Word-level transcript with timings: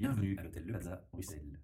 Bienvenue 0.00 0.36
à 0.38 0.44
l'hôtel 0.44 0.62
Le 0.64 0.74
Plaza, 0.74 1.02
Bruxelles. 1.12 1.58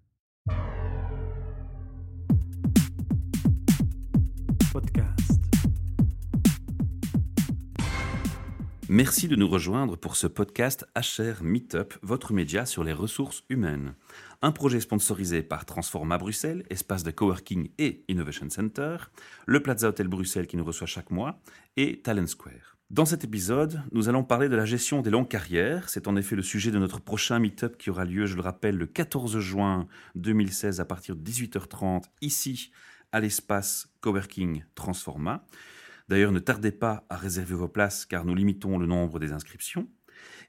Podcast. 4.73 5.41
Merci 8.89 9.29
de 9.29 9.37
nous 9.37 9.47
rejoindre 9.47 9.95
pour 9.95 10.17
ce 10.17 10.27
podcast 10.27 10.85
HR 10.97 11.43
Meetup, 11.43 11.93
votre 12.01 12.33
média 12.33 12.65
sur 12.65 12.83
les 12.83 12.91
ressources 12.91 13.45
humaines. 13.47 13.93
Un 14.41 14.51
projet 14.51 14.81
sponsorisé 14.81 15.41
par 15.41 15.63
Transforma 15.63 16.17
Bruxelles, 16.17 16.65
espace 16.69 17.03
de 17.03 17.11
coworking 17.11 17.69
et 17.77 18.03
innovation 18.09 18.49
center, 18.49 18.97
le 19.45 19.63
Plaza 19.63 19.87
Hotel 19.87 20.09
Bruxelles 20.09 20.47
qui 20.47 20.57
nous 20.57 20.65
reçoit 20.65 20.87
chaque 20.87 21.09
mois 21.09 21.39
et 21.77 22.01
Talent 22.01 22.27
Square. 22.27 22.74
Dans 22.91 23.05
cet 23.05 23.23
épisode, 23.23 23.81
nous 23.91 24.09
allons 24.09 24.23
parler 24.23 24.47
de 24.47 24.55
la 24.55 24.63
gestion 24.63 25.01
des 25.01 25.09
longues 25.09 25.27
carrières. 25.27 25.89
C'est 25.89 26.07
en 26.07 26.15
effet 26.15 26.35
le 26.35 26.43
sujet 26.43 26.69
de 26.69 26.77
notre 26.77 27.01
prochain 27.01 27.39
meet-up 27.39 27.77
qui 27.77 27.89
aura 27.89 28.05
lieu, 28.05 28.27
je 28.27 28.35
le 28.35 28.43
rappelle, 28.43 28.77
le 28.77 28.85
14 28.85 29.39
juin 29.39 29.87
2016 30.13 30.79
à 30.79 30.85
partir 30.85 31.15
de 31.15 31.23
18h30 31.23 32.03
ici 32.21 32.71
à 33.11 33.19
l'espace 33.19 33.87
Coworking 34.01 34.65
Transforma. 34.75 35.47
D'ailleurs, 36.09 36.31
ne 36.31 36.39
tardez 36.39 36.71
pas 36.71 37.05
à 37.09 37.17
réserver 37.17 37.55
vos 37.55 37.67
places 37.67 38.05
car 38.05 38.23
nous 38.23 38.35
limitons 38.35 38.77
le 38.77 38.85
nombre 38.85 39.19
des 39.19 39.31
inscriptions. 39.31 39.89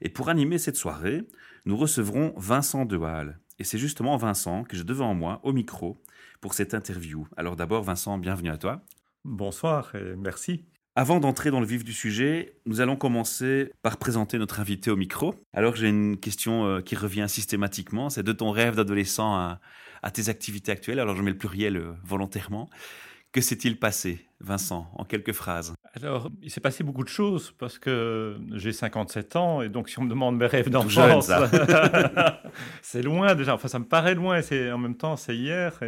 Et 0.01 0.09
pour 0.09 0.29
animer 0.29 0.59
cette 0.59 0.77
soirée, 0.77 1.23
nous 1.65 1.75
recevrons 1.75 2.35
Vincent 2.37 2.85
Dehalle. 2.85 3.39
Et 3.57 3.63
c'est 3.63 3.79
justement 3.79 4.15
Vincent 4.15 4.63
que 4.63 4.77
j'ai 4.77 4.83
devant 4.83 5.15
moi 5.15 5.39
au 5.41 5.53
micro 5.53 6.03
pour 6.39 6.53
cette 6.53 6.75
interview. 6.75 7.27
Alors 7.35 7.55
d'abord, 7.55 7.81
Vincent, 7.81 8.19
bienvenue 8.19 8.51
à 8.51 8.57
toi. 8.57 8.85
Bonsoir 9.25 9.95
et 9.95 10.15
merci. 10.15 10.67
Avant 10.99 11.19
d'entrer 11.19 11.51
dans 11.51 11.59
le 11.59 11.67
vif 11.67 11.83
du 11.83 11.93
sujet, 11.93 12.55
nous 12.65 12.81
allons 12.81 12.95
commencer 12.95 13.71
par 13.83 13.97
présenter 13.97 14.39
notre 14.39 14.59
invité 14.59 14.89
au 14.89 14.95
micro. 14.95 15.35
Alors 15.53 15.75
j'ai 15.75 15.89
une 15.89 16.17
question 16.17 16.65
euh, 16.65 16.81
qui 16.81 16.95
revient 16.95 17.27
systématiquement, 17.27 18.09
c'est 18.09 18.23
de 18.23 18.31
ton 18.31 18.49
rêve 18.49 18.75
d'adolescent 18.75 19.35
à, 19.35 19.59
tes 20.11 20.29
activités 20.29 20.71
actuelles. 20.71 20.99
Alors 20.99 21.15
je 21.15 21.21
mets 21.21 21.29
le 21.29 21.37
pluriel 21.37 21.77
euh, 21.77 21.91
volontairement. 22.03 22.67
Que 23.31 23.41
s'est-il 23.41 23.77
passé, 23.77 24.25
Vincent, 24.39 24.89
en 24.95 25.05
quelques 25.05 25.33
phrases? 25.33 25.75
Alors, 25.93 26.31
il 26.41 26.49
s'est 26.49 26.61
passé 26.61 26.83
beaucoup 26.83 27.03
de 27.03 27.09
choses 27.09 27.53
parce 27.59 27.77
que 27.77 28.39
j'ai 28.55 28.71
57 28.71 29.35
ans 29.35 29.61
et 29.61 29.69
donc 29.69 29.89
si 29.89 29.99
on 29.99 30.03
me 30.03 30.09
demande 30.09 30.35
mes 30.37 30.47
rêves 30.47 30.71
d'enfance, 30.71 31.31
c'est 32.81 33.03
loin 33.03 33.35
déjà. 33.35 33.53
Enfin, 33.53 33.67
ça 33.67 33.77
me 33.77 33.85
paraît 33.85 34.15
loin 34.15 34.41
et 34.41 34.71
en 34.71 34.79
même 34.79 34.97
temps, 34.97 35.15
c'est 35.15 35.35
hier. 35.35 35.79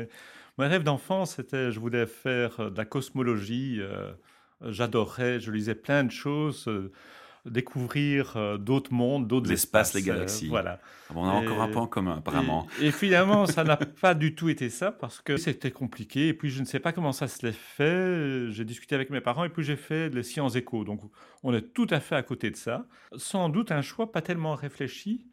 Mes 0.60 0.68
rêves 0.68 0.84
d'enfance, 0.84 1.38
c'était, 1.38 1.72
je 1.72 1.80
voulais 1.80 2.06
faire 2.06 2.70
de 2.70 2.78
la 2.78 2.86
cosmologie. 2.86 3.78
Euh, 3.80 4.12
j'adorais, 4.62 5.40
je 5.40 5.52
lisais 5.52 5.76
plein 5.76 6.04
de 6.04 6.12
choses, 6.12 6.68
euh, 6.68 6.92
découvrir 7.46 8.36
euh, 8.36 8.58
d'autres 8.58 8.94
mondes, 8.94 9.28
d'autres 9.28 9.52
espaces. 9.52 9.94
les 9.94 10.02
galaxies. 10.02 10.48
Euh, 10.48 10.50
voilà. 10.50 10.80
on 11.16 11.26
a 11.26 11.32
encore 11.32 11.62
un 11.62 11.70
point 11.70 11.84
en 11.84 11.88
commun, 11.88 12.18
apparemment. 12.18 12.68
Et, 12.82 12.92
finalement, 12.92 13.46
ça 13.46 13.64
n'a 13.64 13.78
pas 14.02 14.14
du 14.14 14.36
tout 14.36 14.50
été 14.50 14.70
ça 14.70 14.92
parce 14.92 15.22
que 15.22 15.38
c'était 15.38 15.72
compliqué. 15.72 16.28
Et 16.28 16.34
puis, 16.34 16.50
je 16.50 16.60
ne 16.60 16.66
sais 16.66 16.80
pas 16.80 16.92
comment 16.92 17.12
ça 17.12 17.28
se 17.28 17.46
l'est 17.46 17.58
fait. 17.58 18.52
J'ai 18.52 18.66
discuté 18.66 18.96
avec 18.96 19.10
mes 19.10 19.22
parents 19.22 19.46
et 19.46 19.50
puis 19.50 19.64
j'ai 19.64 19.78
fait 19.78 20.10
les 20.10 20.24
sciences 20.24 20.56
éco. 20.56 20.84
Donc, 20.84 21.02
on 21.44 21.54
est 21.54 21.74
tout 21.74 21.88
à 21.90 22.00
fait 22.00 22.16
à 22.16 22.24
côté 22.24 22.52
de 22.52 22.58
ça. 22.58 22.86
Sans 23.16 23.50
doute 23.50 23.72
un 23.72 23.82
choix 23.82 24.12
pas 24.12 24.22
tellement 24.22 24.56
réfléchi. 24.56 25.26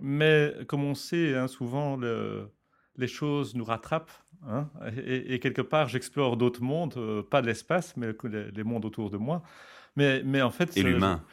Mais 0.00 0.54
comme 0.68 0.84
on 0.84 0.94
sait, 0.94 1.34
hein, 1.34 1.48
souvent, 1.48 1.96
le, 1.96 2.52
les 2.98 3.08
choses 3.08 3.54
nous 3.54 3.64
rattrapent. 3.64 4.12
Hein, 4.46 4.68
et, 4.96 5.40
quelque 5.40 5.62
part, 5.62 5.88
j'explore 5.88 6.36
d'autres 6.36 6.62
mondes, 6.62 6.94
euh, 6.96 7.22
pas 7.22 7.42
de 7.42 7.46
l'espace, 7.46 7.96
mais 7.96 8.12
les, 8.24 8.64
mondes 8.64 8.84
autour 8.84 9.10
de 9.10 9.16
moi. 9.16 9.42
Mais, 9.96 10.22
mais 10.24 10.42
en 10.42 10.50
fait, 10.50 10.76
et 10.76 10.82
l'humain. 10.82 11.24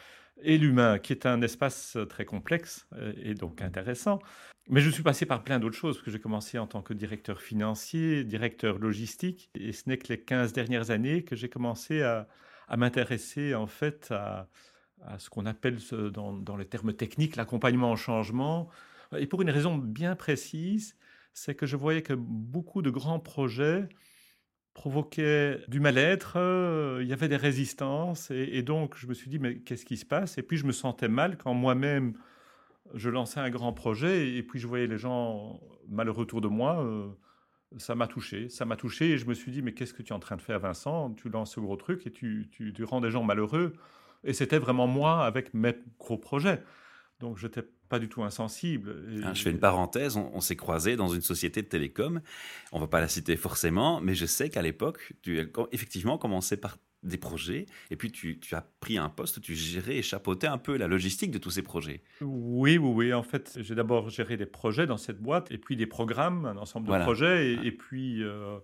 Et 0.42 0.58
l'humain, 0.58 0.98
qui 1.00 1.14
est 1.14 1.26
un 1.26 1.42
espace 1.42 1.98
très 2.10 2.26
complexe 2.26 2.88
euh, 2.94 3.14
et 3.22 3.36
donc 3.36 3.62
intéressant. 3.62 4.20
Mais 4.68 4.82
je 4.82 4.90
suis 4.90 5.04
passé 5.04 5.26
par 5.26 5.44
plein 5.44 5.60
d'autres 5.60 5.76
choses, 5.76 5.96
parce 5.96 6.06
que 6.06 6.12
j'ai 6.12 6.20
commencé 6.20 6.58
en 6.58 6.66
tant 6.66 6.82
que 6.82 6.94
directeur 6.94 7.42
financier, 7.42 8.24
directeur 8.24 8.80
logistique, 8.80 9.50
et 9.54 9.72
ce 9.72 9.88
n'est 9.88 9.98
que 9.98 10.08
les 10.12 10.20
15 10.20 10.54
dernières 10.54 10.90
années 10.90 11.24
que 11.24 11.36
j'ai 11.36 11.50
commencé 11.50 12.02
à, 12.02 12.28
m'intéresser 12.76 13.54
en 13.54 13.68
fait 13.68 14.12
à, 14.12 14.48
ce 15.20 15.30
qu'on 15.30 15.46
appelle 15.46 15.78
dans, 16.12 16.34
dans 16.34 16.58
les 16.58 16.66
termes 16.66 16.94
techniques 16.94 17.36
l'accompagnement 17.36 17.92
au 17.92 17.96
changement, 17.96 18.70
et 19.16 19.28
pour 19.28 19.44
une 19.44 19.52
raison 19.52 19.78
bien 19.78 20.16
précise, 20.16 20.96
c'est 21.36 21.54
que 21.54 21.66
je 21.66 21.76
voyais 21.76 22.02
que 22.02 22.14
beaucoup 22.14 22.82
de 22.82 22.90
grands 22.90 23.20
projets 23.20 23.90
provoquaient 24.74 25.60
du 25.68 25.80
mal-être, 25.82 26.38
euh, 26.38 27.00
il 27.02 27.08
y 27.08 27.14
avait 27.14 27.28
des 27.28 27.38
résistances, 27.38 28.32
et, 28.32 28.64
donc 28.64 28.96
je 28.98 29.06
me 29.06 29.14
suis 29.14 29.30
dit, 29.30 29.38
mais 29.38 29.60
qu'est-ce 29.60 29.86
qui 29.86 29.98
se 29.98 30.06
passe? 30.06 30.38
Et 30.38 30.44
puis 30.44 30.58
je 30.58 30.66
me 30.66 30.72
sentais 30.72 31.10
mal 31.10 31.38
quand 31.38 31.54
moi-même, 31.54 32.18
je 32.94 33.10
lançais 33.10 33.40
un 33.42 33.50
grand 33.50 33.74
projet, 33.74 34.36
et 34.36 34.44
puis 34.44 34.60
je 34.60 34.68
voyais 34.68 34.88
les 34.88 34.98
gens 34.98 35.60
malheureux 35.90 36.24
autour 36.24 36.42
de 36.42 36.48
moi. 36.48 36.84
Euh, 36.84 37.10
ça 37.78 37.96
m'a 37.96 38.08
touché, 38.08 38.48
ça 38.48 38.66
m'a 38.66 38.78
touché, 38.78 39.12
et 39.12 39.18
je 39.18 39.26
me 39.26 39.34
suis 39.34 39.52
dit, 39.52 39.62
mais 39.62 39.74
qu'est-ce 39.74 39.94
que 39.94 40.04
tu 40.04 40.14
es 40.14 40.16
en 40.16 40.20
train 40.20 40.38
de 40.38 40.42
faire, 40.42 40.60
Vincent? 40.60 41.12
Tu 41.16 41.30
lances 41.30 41.56
ce 41.56 41.60
gros 41.60 41.76
truc 41.76 42.08
et 42.08 42.12
tu, 42.12 42.48
tu, 42.52 42.72
tu 42.74 42.84
rends 42.86 43.02
des 43.02 43.12
gens 43.12 43.24
malheureux. 43.24 43.74
Et 44.24 44.34
c'était 44.34 44.60
vraiment 44.60 44.88
moi 44.88 45.26
avec 45.26 45.54
mes 45.54 45.76
gros 46.00 46.18
projets. 46.18 46.64
Donc, 47.20 47.38
j'étais 47.38 47.64
pas 47.90 48.00
du 48.00 48.10
tout 48.10 48.24
insensible. 48.24 48.96
Ah, 49.24 49.34
je 49.34 49.42
fais 49.42 49.52
une 49.52 49.60
parenthèse, 49.60 50.18
on, 50.18 50.42
s'est 50.42 50.56
croisés 50.56 50.96
dans 50.96 51.08
une 51.08 51.22
société 51.22 51.62
de 51.62 51.68
télécom, 51.68 52.22
on 52.72 52.80
va 52.80 52.88
pas 52.88 53.00
la 53.00 53.08
citer 53.08 53.36
forcément, 53.36 54.02
mais 54.02 54.16
je 54.16 54.26
sais 54.26 54.50
qu'à 54.50 54.62
l'époque, 54.62 55.14
tu 55.22 55.40
as 55.40 55.46
effectivement 55.72 56.18
commencé 56.18 56.58
par 56.58 56.78
des 57.04 57.18
projets, 57.18 57.68
et 57.92 57.96
puis 57.96 58.12
tu, 58.12 58.40
as 58.54 58.62
pris 58.80 58.98
un 58.98 59.10
poste, 59.10 59.40
tu 59.42 59.54
gérais 59.54 59.98
et 59.98 60.02
chapeautais 60.02 60.48
un 60.48 60.58
peu 60.58 60.76
la 60.76 60.88
logistique 60.88 61.32
de 61.32 61.38
tous 61.38 61.52
ces 61.52 61.62
projets. 61.62 62.02
Oui, 62.22 62.78
oui, 62.78 62.92
oui. 62.94 63.14
En 63.14 63.24
fait, 63.24 63.58
j'ai 63.62 63.76
d'abord 63.76 64.10
géré 64.10 64.38
des 64.38 64.48
projets 64.48 64.88
dans 64.88 64.98
cette 64.98 65.22
boîte, 65.22 65.52
et 65.52 65.58
puis 65.58 65.76
des 65.76 65.86
programmes, 65.86 66.46
un 66.46 66.58
ensemble 66.58 66.88
de 66.88 67.04
projets, 67.04 67.54
et, 67.54 67.72
puis... 67.72 68.24
Euh, 68.24 68.58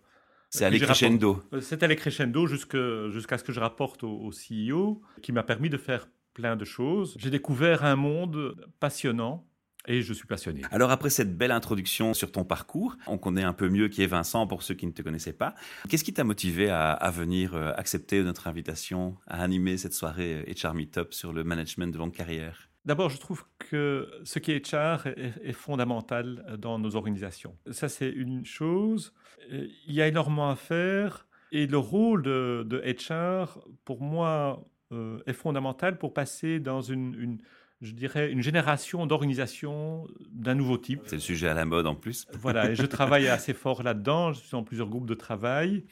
c'est 0.49 0.65
allé 0.65 0.79
crescendo. 0.79 1.41
Euh, 1.53 1.61
c'est 1.61 1.81
allé 1.83 1.95
crescendo 1.95 2.45
jusqu'à 2.45 3.37
ce 3.37 3.43
que 3.43 3.53
je 3.53 3.59
rapporte 3.59 4.03
au, 4.03 4.11
au 4.11 4.31
CEO, 4.31 5.01
qui 5.21 5.31
m'a 5.31 5.43
permis 5.43 5.69
de 5.69 5.77
faire 5.77 6.07
plein 6.33 6.55
de 6.55 6.65
choses. 6.65 7.15
J'ai 7.17 7.29
découvert 7.29 7.83
un 7.83 7.95
monde 7.95 8.55
passionnant 8.79 9.45
et 9.87 10.01
je 10.01 10.13
suis 10.13 10.27
passionné. 10.27 10.61
Alors 10.71 10.91
après 10.91 11.09
cette 11.09 11.35
belle 11.37 11.51
introduction 11.51 12.13
sur 12.13 12.31
ton 12.31 12.43
parcours, 12.43 12.97
on 13.07 13.17
connaît 13.17 13.43
un 13.43 13.53
peu 13.53 13.69
mieux 13.69 13.87
qui 13.87 14.03
est 14.03 14.07
Vincent 14.07 14.47
pour 14.47 14.63
ceux 14.63 14.75
qui 14.75 14.85
ne 14.85 14.91
te 14.91 15.01
connaissaient 15.01 15.33
pas. 15.33 15.55
Qu'est-ce 15.89 16.03
qui 16.03 16.13
t'a 16.13 16.23
motivé 16.23 16.69
à, 16.69 17.11
venir 17.13 17.55
euh, 17.55 17.71
accepter 17.75 18.23
notre 18.23 18.47
invitation 18.47 19.17
à 19.27 19.41
animer 19.41 19.77
cette 19.77 19.93
soirée 19.93 20.45
HR 20.55 20.73
Meetup 20.73 21.13
sur 21.13 21.33
le 21.33 21.43
management 21.43 21.91
de 21.91 21.97
longue 21.97 22.13
carrière? 22.13 22.69
D'abord, 22.83 23.09
je 23.09 23.19
trouve 23.19 23.43
que 23.59 24.09
ce 24.23 24.39
qui 24.39 24.51
est 24.51 24.73
HR 24.73 25.05
est, 25.05 25.53
fondamental 25.53 26.57
dans 26.57 26.79
nos 26.79 26.95
organisations. 26.95 27.55
Ça, 27.69 27.89
c'est 27.89 28.09
une 28.09 28.43
chose. 28.43 29.13
Il 29.51 29.93
y 29.93 30.01
a 30.01 30.07
énormément 30.07 30.49
à 30.49 30.55
faire. 30.55 31.27
Et 31.51 31.67
le 31.67 31.77
rôle 31.77 32.23
de, 32.23 32.65
de 32.65 32.79
HR, 32.79 33.59
pour 33.85 34.01
moi, 34.01 34.65
euh, 34.91 35.19
est 35.25 35.33
fondamental 35.33 35.97
pour 35.97 36.13
passer 36.13 36.59
dans 36.59 36.81
une, 36.81 37.37
je 37.81 37.93
dirais, 37.93 38.31
une 38.31 38.41
génération 38.41 39.05
d'organisation 39.05 40.07
d'un 40.29 40.55
nouveau 40.55 40.77
type. 40.77 41.01
C'est 41.05 41.15
le 41.15 41.21
sujet 41.21 41.47
à 41.47 41.53
la 41.53 41.65
mode 41.65 41.87
en 41.87 41.95
plus. 41.95 42.27
Voilà, 42.33 42.71
et 42.71 42.75
je 42.75 42.85
travaille 42.85 43.27
assez 43.27 43.53
fort 43.53 43.83
là-dedans. 43.83 44.33
Je 44.33 44.39
suis 44.39 44.51
dans 44.51 44.63
plusieurs 44.63 44.89
groupes 44.89 45.07
de 45.07 45.15
travail. 45.15 45.85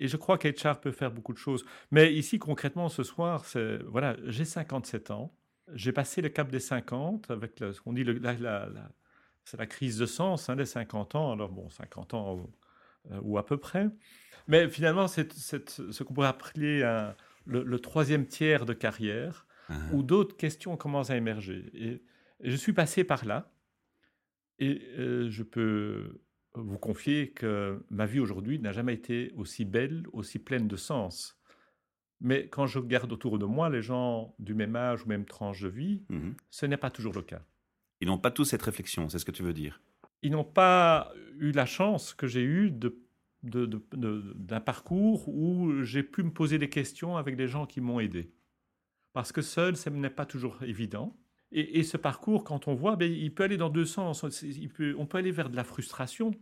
Et 0.00 0.08
je 0.08 0.16
crois 0.16 0.36
qu'HR 0.36 0.80
peut 0.80 0.92
faire 0.92 1.10
beaucoup 1.10 1.32
de 1.32 1.38
choses. 1.38 1.64
Mais 1.90 2.12
ici, 2.12 2.38
concrètement, 2.38 2.88
ce 2.88 3.02
soir, 3.02 3.44
voilà, 3.86 4.16
j'ai 4.26 4.44
57 4.44 5.10
ans. 5.10 5.32
J'ai 5.72 5.92
passé 5.92 6.20
le 6.20 6.28
cap 6.28 6.50
des 6.50 6.60
50 6.60 7.30
avec 7.30 7.58
ce 7.58 7.80
qu'on 7.80 7.92
dit, 7.92 8.04
c'est 9.44 9.56
la 9.58 9.66
crise 9.66 9.98
de 9.98 10.06
sens 10.06 10.48
hein, 10.48 10.56
des 10.56 10.66
50 10.66 11.14
ans. 11.14 11.32
Alors 11.32 11.50
bon, 11.50 11.68
50 11.70 12.14
ans 12.14 12.46
euh, 13.10 13.18
ou, 13.22 13.38
à 13.38 13.46
peu 13.46 13.56
près. 13.56 13.88
Mais 14.48 14.68
finalement, 14.68 15.06
c'est, 15.06 15.32
ce 15.38 16.02
qu'on 16.02 16.14
pourrait 16.14 16.28
appeler 16.28 16.82
un, 16.82 17.14
le, 17.46 17.78
troisième 17.78 18.26
tiers 18.26 18.66
de 18.66 18.72
carrière, 18.72 19.46
ah. 19.68 19.74
où 19.92 20.02
d'autres 20.02 20.36
questions 20.36 20.76
commencent 20.76 21.10
à 21.10 21.16
émerger. 21.16 21.70
Et, 21.74 22.02
je 22.40 22.56
suis 22.56 22.72
passé 22.72 23.04
par 23.04 23.24
là, 23.24 23.52
et 24.58 24.82
euh, 24.98 25.30
je 25.30 25.42
peux 25.42 26.20
vous 26.54 26.78
confier 26.78 27.30
que 27.30 27.82
ma 27.90 28.06
vie 28.06 28.20
aujourd'hui 28.20 28.58
n'a 28.58 28.72
jamais 28.72 28.94
été 28.94 29.32
aussi 29.36 29.64
belle, 29.64 30.04
aussi 30.12 30.38
pleine 30.38 30.68
de 30.68 30.76
sens. 30.76 31.38
Mais 32.20 32.48
quand 32.48 32.66
je 32.66 32.78
regarde 32.78 33.12
autour 33.12 33.38
de 33.38 33.44
moi 33.44 33.70
les 33.70 33.82
gens 33.82 34.34
du 34.38 34.54
même 34.54 34.76
âge 34.76 35.04
ou 35.04 35.08
même 35.08 35.24
tranche 35.24 35.62
de 35.62 35.68
vie, 35.68 36.04
mhm. 36.08 36.34
ce 36.50 36.66
n'est 36.66 36.76
pas 36.76 36.90
toujours 36.90 37.14
le 37.14 37.22
cas. 37.22 37.42
Ils 38.00 38.08
n'ont 38.08 38.18
pas 38.18 38.30
tous 38.30 38.44
cette 38.44 38.62
réflexion, 38.62 39.08
c'est 39.08 39.18
ce 39.18 39.24
que 39.24 39.32
tu 39.32 39.42
veux 39.42 39.52
dire? 39.52 39.80
Ils 40.22 40.32
n'ont 40.32 40.44
pas 40.44 41.12
eu 41.38 41.52
la 41.52 41.66
chance 41.66 42.14
que 42.14 42.26
j'ai 42.26 42.42
eue 42.42 42.70
de 42.70 43.03
d'un 43.44 44.60
parcours 44.60 45.28
où 45.28 45.82
j'ai 45.82 46.02
pu 46.02 46.22
me 46.22 46.32
poser 46.32 46.58
des 46.58 46.70
questions 46.70 47.16
avec 47.16 47.36
des 47.36 47.48
gens 47.48 47.66
qui 47.66 47.80
m'ont 47.80 48.00
aidé. 48.00 48.32
Parce 49.12 49.32
que 49.32 49.42
seul, 49.42 49.76
ça 49.76 49.90
n'est 49.90 50.10
pas 50.10 50.26
toujours 50.26 50.62
évident. 50.62 51.16
Et, 51.56 51.84
ce 51.84 51.96
parcours, 51.96 52.42
quand 52.42 52.66
on 52.66 52.74
voit, 52.74 52.96
ben, 52.96 53.10
il 53.10 53.32
peut 53.32 53.44
aller 53.44 53.56
dans 53.56 53.68
deux 53.68 53.84
sens. 53.84 54.24
Il 54.42 54.68
peut, 54.70 54.96
on 54.98 55.06
peut 55.06 55.18
aller 55.18 55.30
vers 55.30 55.48
de 55.48 55.54
la 55.54 55.62
frustration 55.62 56.32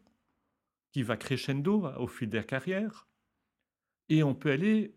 qui 0.90 1.02
va 1.02 1.18
crescendo 1.18 1.86
au 1.98 2.06
fil 2.06 2.30
des 2.30 2.44
carrières. 2.44 3.06
Et 4.08 4.22
on 4.22 4.34
peut 4.34 4.50
aller 4.50 4.96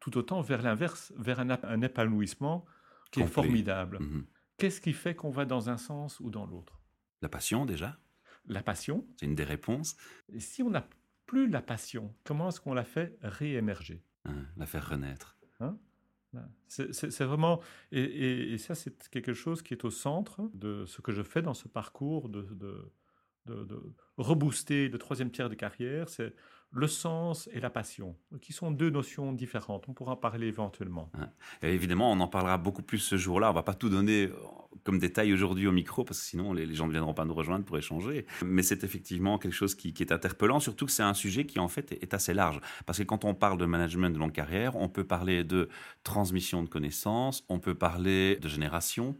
tout 0.00 0.16
autant 0.16 0.40
vers 0.40 0.62
l'inverse, 0.62 1.12
vers 1.18 1.40
un, 1.40 1.82
épanouissement 1.82 2.64
qui 3.10 3.20
est 3.20 3.26
formidable. 3.26 3.98
Mhm. 4.00 4.26
Qu'est-ce 4.56 4.80
qui 4.80 4.94
fait 4.94 5.14
qu'on 5.14 5.30
va 5.30 5.44
dans 5.44 5.68
un 5.68 5.76
sens 5.76 6.20
ou 6.20 6.30
dans 6.30 6.46
l'autre? 6.46 6.80
La 7.20 7.28
passion 7.28 7.66
déjà? 7.66 7.98
La 8.46 8.62
passion. 8.62 9.06
C'est 9.18 9.26
une 9.26 9.34
des 9.34 9.44
réponses. 9.44 9.96
Et 10.32 10.40
si 10.40 10.62
on 10.62 10.70
n'a 10.70 10.88
plus 11.30 11.48
la 11.48 11.62
passion, 11.62 12.12
comment 12.24 12.48
est-ce 12.48 12.60
qu'on 12.60 12.74
la 12.74 12.82
fait 12.82 13.16
réémerger? 13.22 14.02
Hein, 14.24 14.46
La 14.56 14.66
faire 14.66 14.88
renaître. 14.88 15.38
Hein? 15.60 15.78
C'est 16.66 17.20
vraiment, 17.20 17.60
et, 17.92 18.58
ça 18.58 18.74
c'est 18.74 19.08
quelque 19.10 19.32
chose 19.32 19.62
qui 19.62 19.72
est 19.72 19.84
au 19.84 19.90
centre 19.90 20.50
de 20.54 20.84
ce 20.86 21.00
que 21.00 21.12
je 21.12 21.22
fais 21.22 21.40
dans 21.40 21.54
ce 21.54 21.68
parcours 21.68 22.28
de, 22.30 22.42
de, 22.42 22.92
de 23.46 23.80
rebooster 24.16 24.88
le 24.88 24.98
troisième 24.98 25.30
tiers 25.30 25.48
de 25.48 25.54
carrière, 25.54 26.08
c'est 26.08 26.34
le 26.72 26.86
sens 26.86 27.48
et 27.52 27.60
la 27.60 27.70
passion, 27.70 28.16
qui 28.40 28.52
sont 28.52 28.70
deux 28.70 28.90
notions 28.90 29.32
différentes. 29.32 29.88
On 29.88 29.92
pourra 29.92 30.12
en 30.12 30.16
parler 30.16 30.46
éventuellement. 30.46 31.10
évidemment, 31.62 32.12
on 32.12 32.20
en 32.20 32.28
parlera 32.28 32.58
beaucoup 32.58 32.82
plus 32.82 32.98
ce 32.98 33.16
jour-là. 33.16 33.50
On 33.50 33.54
va 33.54 33.64
pas 33.64 33.74
tout 33.74 33.88
donner 33.88 34.26
euh, 34.26 34.34
comme 34.84 34.98
détail 34.98 35.32
aujourd'hui 35.32 35.66
au 35.66 35.72
micro, 35.72 36.04
parce 36.04 36.20
que 36.20 36.26
sinon 36.26 36.52
les, 36.52 36.72
gens 36.74 36.86
ne 36.86 36.92
viendront 36.92 37.14
pas 37.14 37.24
nous 37.24 37.34
rejoindre 37.34 37.64
pour 37.64 37.76
échanger. 37.76 38.24
Mais 38.44 38.62
c'est 38.62 38.84
effectivement 38.84 39.38
quelque 39.38 39.54
chose 39.54 39.74
qui, 39.74 39.92
est 39.98 40.12
interpellant, 40.12 40.60
surtout 40.60 40.86
que 40.86 40.92
c'est 40.92 41.02
un 41.02 41.14
sujet 41.14 41.44
qui 41.44 41.58
en 41.58 41.68
fait 41.68 41.92
est, 41.92 42.14
assez 42.14 42.34
large. 42.34 42.60
Parce 42.86 42.98
que 42.98 43.04
quand 43.04 43.24
on 43.24 43.34
parle 43.34 43.58
de 43.58 43.66
management 43.66 44.10
de 44.10 44.18
longue 44.18 44.32
carrière, 44.32 44.76
on 44.76 44.88
peut 44.88 45.04
parler 45.04 45.42
de 45.42 45.68
transmission 46.04 46.62
de 46.62 46.68
connaissances, 46.68 47.44
on 47.48 47.58
peut 47.58 47.74
parler 47.74 48.36
de 48.36 48.48
génération. 48.48 49.16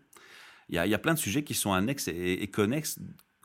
Il 0.69 0.77
y, 0.77 0.95
a, 0.95 0.99
plein 0.99 1.15
de 1.15 1.19
sujets 1.19 1.43
qui 1.43 1.55
sont 1.55 1.73
annexes 1.73 2.07
et 2.07 2.47
connexes 2.47 3.01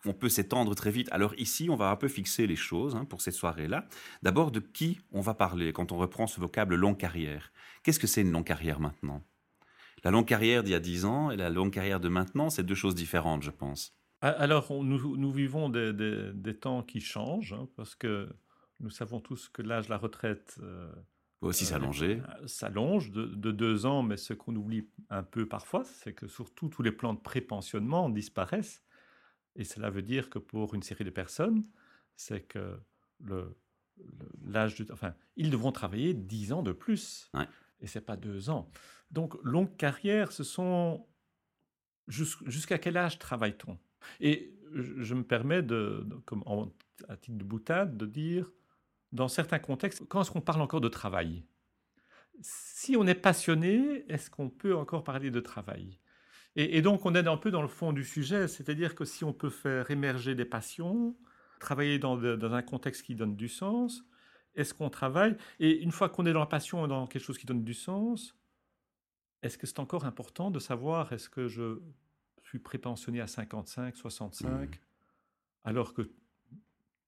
on 0.06 0.14
peut 0.14 0.30
s'étendre 0.30 0.76
très 0.76 0.92
vite. 0.92 1.10
Alors 1.12 1.34
ici, 1.38 1.70
on 1.70 1.76
va 1.76 1.90
un 1.90 1.96
peu 1.96 2.08
fixer 2.08 2.48
les 2.48 2.56
choses 2.56 2.96
hein, 2.96 3.06
pour 3.06 3.22
cette 3.22 3.34
soirée-là. 3.34 3.88
D'abord, 4.24 4.52
de 4.52 4.60
qui 4.60 5.00
on 5.12 5.22
va 5.22 5.34
parler 5.34 5.74
quand 5.74 5.92
on 5.92 5.98
reprend 5.98 6.28
ce 6.28 6.40
vocable 6.40 6.76
longue 6.76 6.98
carrière? 6.98 7.52
Qu'est-ce 7.84 8.00
que 8.00 8.08
c'est 8.08 8.22
une 8.22 8.32
longue 8.32 8.46
carrière 8.46 8.80
maintenant? 8.80 9.24
La 10.04 10.12
longue 10.12 10.28
carrière 10.28 10.64
d'il 10.64 10.72
y 10.72 10.76
a 10.76 10.80
dix 10.80 11.06
ans 11.06 11.32
et 11.32 11.36
la 11.36 11.50
longue 11.50 11.72
carrière 11.72 12.00
de 12.00 12.10
maintenant, 12.10 12.50
c'est 12.50 12.64
deux 12.64 12.76
choses 12.76 12.96
différentes, 12.96 13.42
je 13.42 13.52
pense. 13.52 13.96
Alors, 14.22 14.72
nous, 14.84 15.32
vivons 15.32 15.70
des, 15.70 16.58
temps 16.60 16.84
qui 16.84 17.00
changent, 17.00 17.54
hein, 17.54 17.68
parce 17.76 17.96
que 17.96 18.30
nous 18.80 18.90
savons 18.90 19.20
tous 19.20 19.50
que 19.50 19.62
l'âge 19.62 19.86
de 19.86 19.92
la 19.92 19.98
retraite... 19.98 20.58
Euh, 20.62 20.92
aussi 21.42 21.66
s'allonger. 21.66 22.22
Euh, 22.42 22.48
s'allonge 22.48 23.12
de, 23.12 23.26
de, 23.26 23.52
deux 23.52 23.86
ans, 23.86 24.04
mais 24.04 24.18
ce 24.18 24.34
qu'on 24.34 24.56
oublie 24.56 24.88
un 25.10 25.24
peu 25.24 25.48
parfois, 25.48 25.84
c'est 25.84 26.14
que 26.14 26.28
surtout 26.28 26.70
tous 26.70 26.82
les 26.82 26.92
plans 26.92 27.14
de 27.14 27.20
pré-pensionnement 27.20 28.10
disparaissent. 28.10 28.85
Et 29.56 29.64
cela 29.64 29.90
veut 29.90 30.02
dire 30.02 30.30
que 30.30 30.40
pour 30.40 30.74
une 30.74 30.84
série 30.84 31.04
de 31.04 31.10
personnes, 31.10 31.64
c'est 32.16 32.42
que 32.42 32.80
le, 33.22 33.56
l'âge 34.46 34.76
de, 34.76 34.92
enfin, 34.92 35.14
ils 35.36 35.50
devront 35.50 35.72
travailler 35.72 36.14
10 36.14 36.54
ans 36.54 36.64
de 36.64 36.72
plus. 36.72 37.32
Et 37.82 37.88
c'est 37.88 38.02
pas 38.02 38.16
deux 38.16 38.50
ans. 38.50 38.70
Donc, 39.12 39.36
longue 39.44 39.76
carrière, 39.78 40.32
ce 40.32 40.44
sont 40.44 41.06
jusqu'à 42.08 42.78
quel 42.78 42.98
âge 42.98 43.20
travaille-t-on? 43.20 43.78
Et 44.20 44.54
je, 44.74 45.14
me 45.14 45.24
permets 45.24 45.64
de, 45.64 46.06
comme 46.26 46.44
à 47.08 47.18
titre 47.18 47.38
de 47.38 47.44
boutade, 47.44 47.98
de 47.98 48.06
dire, 48.06 48.52
dans 49.12 49.28
certains 49.28 49.60
contextes, 49.60 50.04
quand 50.08 50.22
est-ce 50.22 50.32
qu'on 50.32 50.42
parle 50.42 50.62
encore 50.62 50.82
de 50.82 50.90
travail? 50.90 51.46
Si 52.42 52.96
on 52.98 53.08
est 53.08 53.16
passionné, 53.16 54.06
est-ce 54.10 54.30
qu'on 54.30 54.50
peut 54.50 54.76
encore 54.76 55.04
parler 55.04 55.32
de 55.32 55.40
travail? 55.40 56.00
Et, 56.58 56.82
donc, 56.82 57.06
on 57.06 57.14
est 57.16 57.28
un 57.28 57.36
peu 57.36 57.52
dans 57.52 57.62
le 57.62 57.68
fond 57.68 57.92
du 57.92 58.06
sujet, 58.06 58.48
c'est-à-dire 58.48 58.96
que 58.96 59.04
si 59.04 59.26
on 59.26 59.34
peut 59.34 59.50
faire 59.50 59.92
émerger 59.92 60.36
des 60.36 60.46
passions, 60.46 61.16
travailler 61.60 62.00
dans, 62.00 62.24
un 62.24 62.62
contexte 62.62 63.04
qui 63.04 63.14
donne 63.14 63.36
du 63.36 63.50
sens, 63.50 64.06
est-ce 64.56 64.74
qu'on 64.74 64.90
travaille? 64.90 65.36
Et 65.60 65.82
une 65.82 65.92
fois 65.92 66.08
qu'on 66.08 66.26
est 66.26 66.32
dans 66.32 66.40
la 66.40 66.46
passion 66.46 66.86
et 66.86 66.88
dans 66.88 67.08
quelque 67.08 67.24
chose 67.24 67.38
qui 67.38 67.46
donne 67.46 67.66
du 67.66 67.74
sens, 67.74 68.38
est-ce 69.42 69.58
que 69.58 69.68
c'est 69.68 69.80
encore 69.80 70.06
important 70.06 70.50
de 70.50 70.60
savoir 70.60 71.12
est-ce 71.12 71.30
que 71.30 71.50
je 71.50 71.82
suis 72.44 72.60
prépensionné 72.60 73.20
à 73.20 73.28
55, 73.28 73.98
65, 73.98 74.50
mmh. 74.50 74.80
alors 75.66 75.94
que 75.94 76.10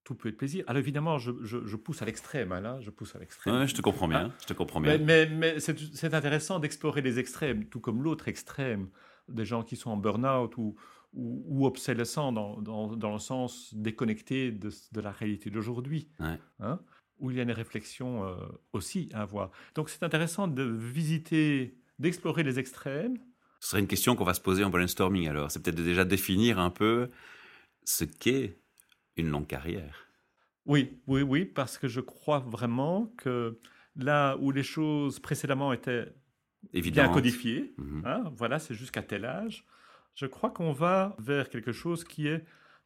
tout 0.03 0.15
peut 0.15 0.27
être 0.27 0.38
plaisir? 0.38 0.65
Alors 0.67 0.81
évidemment, 0.81 1.19
je, 1.19 1.31
pousse 1.77 2.01
à 2.01 2.05
l'extrême, 2.05 2.51
hein, 2.51 2.59
là, 2.59 2.81
je 2.81 2.89
pousse 2.89 3.15
à 3.15 3.19
l'extrême. 3.19 3.65
je 3.65 3.73
te 3.73 3.81
comprends 3.81 4.09
bien, 4.09 4.25
hein? 4.25 4.33
je 4.41 4.47
te 4.47 4.53
comprends 4.53 4.81
bien. 4.81 4.97
Mais, 4.97 5.25
mais 5.27 5.61
c'est 5.61 6.13
intéressant 6.13 6.59
d'explorer 6.59 7.01
les 7.01 7.17
extrêmes, 7.17 7.63
tout 7.69 7.79
comme 7.79 8.03
l'autre 8.03 8.27
extrême 8.27 8.89
des 9.27 9.45
gens 9.45 9.63
qui 9.63 9.75
sont 9.75 9.91
en 9.91 9.97
burn-out 9.97 10.57
ou, 10.57 10.75
ou, 11.13 11.65
obsolescents 11.65 12.31
dans, 12.31 12.62
dans, 12.62 13.13
le 13.13 13.19
sens 13.19 13.74
déconnecté 13.74 14.51
de, 14.51 14.71
de 14.91 15.01
la 15.01 15.12
réalité 15.12 15.50
d'aujourd'hui, 15.50 16.09
hein, 16.59 16.79
où 17.19 17.31
il 17.31 17.38
y 17.38 17.39
a 17.39 17.44
une 17.44 17.51
réflexion 17.51 18.25
euh, 18.25 18.35
aussi 18.74 19.09
à 19.13 19.21
avoir. 19.21 19.51
Donc 19.75 19.89
c'est 19.89 20.03
intéressant 20.03 20.47
de 20.47 20.63
visiter, 20.63 21.77
d'explorer 22.00 22.44
les 22.44 22.59
extrêmes. 22.59 23.18
Ce 23.59 23.69
serait 23.69 23.79
une 23.79 23.88
question 23.88 24.15
qu'on 24.15 24.24
va 24.24 24.35
se 24.35 24.41
poser 24.41 24.63
en 24.63 24.69
brainstorming 24.69 25.27
alors. 25.27 25.50
C'est 25.50 25.62
peut-être 25.62 25.77
de 25.77 25.83
déjà 25.83 26.06
définir 26.06 26.59
un 26.59 26.69
peu 26.69 27.09
ce 27.83 28.03
qu'est 28.03 28.59
une 29.15 29.29
longue 29.29 29.47
carrière. 29.47 30.07
Oui, 30.65 31.00
oui, 31.07 31.21
oui, 31.21 31.45
parce 31.45 31.77
que 31.77 31.88
je 31.88 32.01
crois 32.01 32.39
vraiment 32.39 33.12
que 33.18 33.59
là 33.95 34.35
où 34.38 34.51
les 34.51 34.63
choses 34.63 35.19
précédemment 35.19 35.74
étaient 35.74 36.13
bien 36.74 37.09
codifié. 37.09 37.74
Mhm. 37.77 38.04
Hein, 38.06 38.24
voilà, 38.36 38.59
c'est 38.59 38.75
jusqu'à 38.75 39.01
tel 39.01 39.25
âge. 39.25 39.65
Je 40.15 40.25
crois 40.25 40.50
qu'on 40.50 40.71
va 40.71 41.15
vers 41.19 41.50
quelque 41.50 41.71
chose 41.71 42.04
qui 42.04 42.27
est 42.27 42.44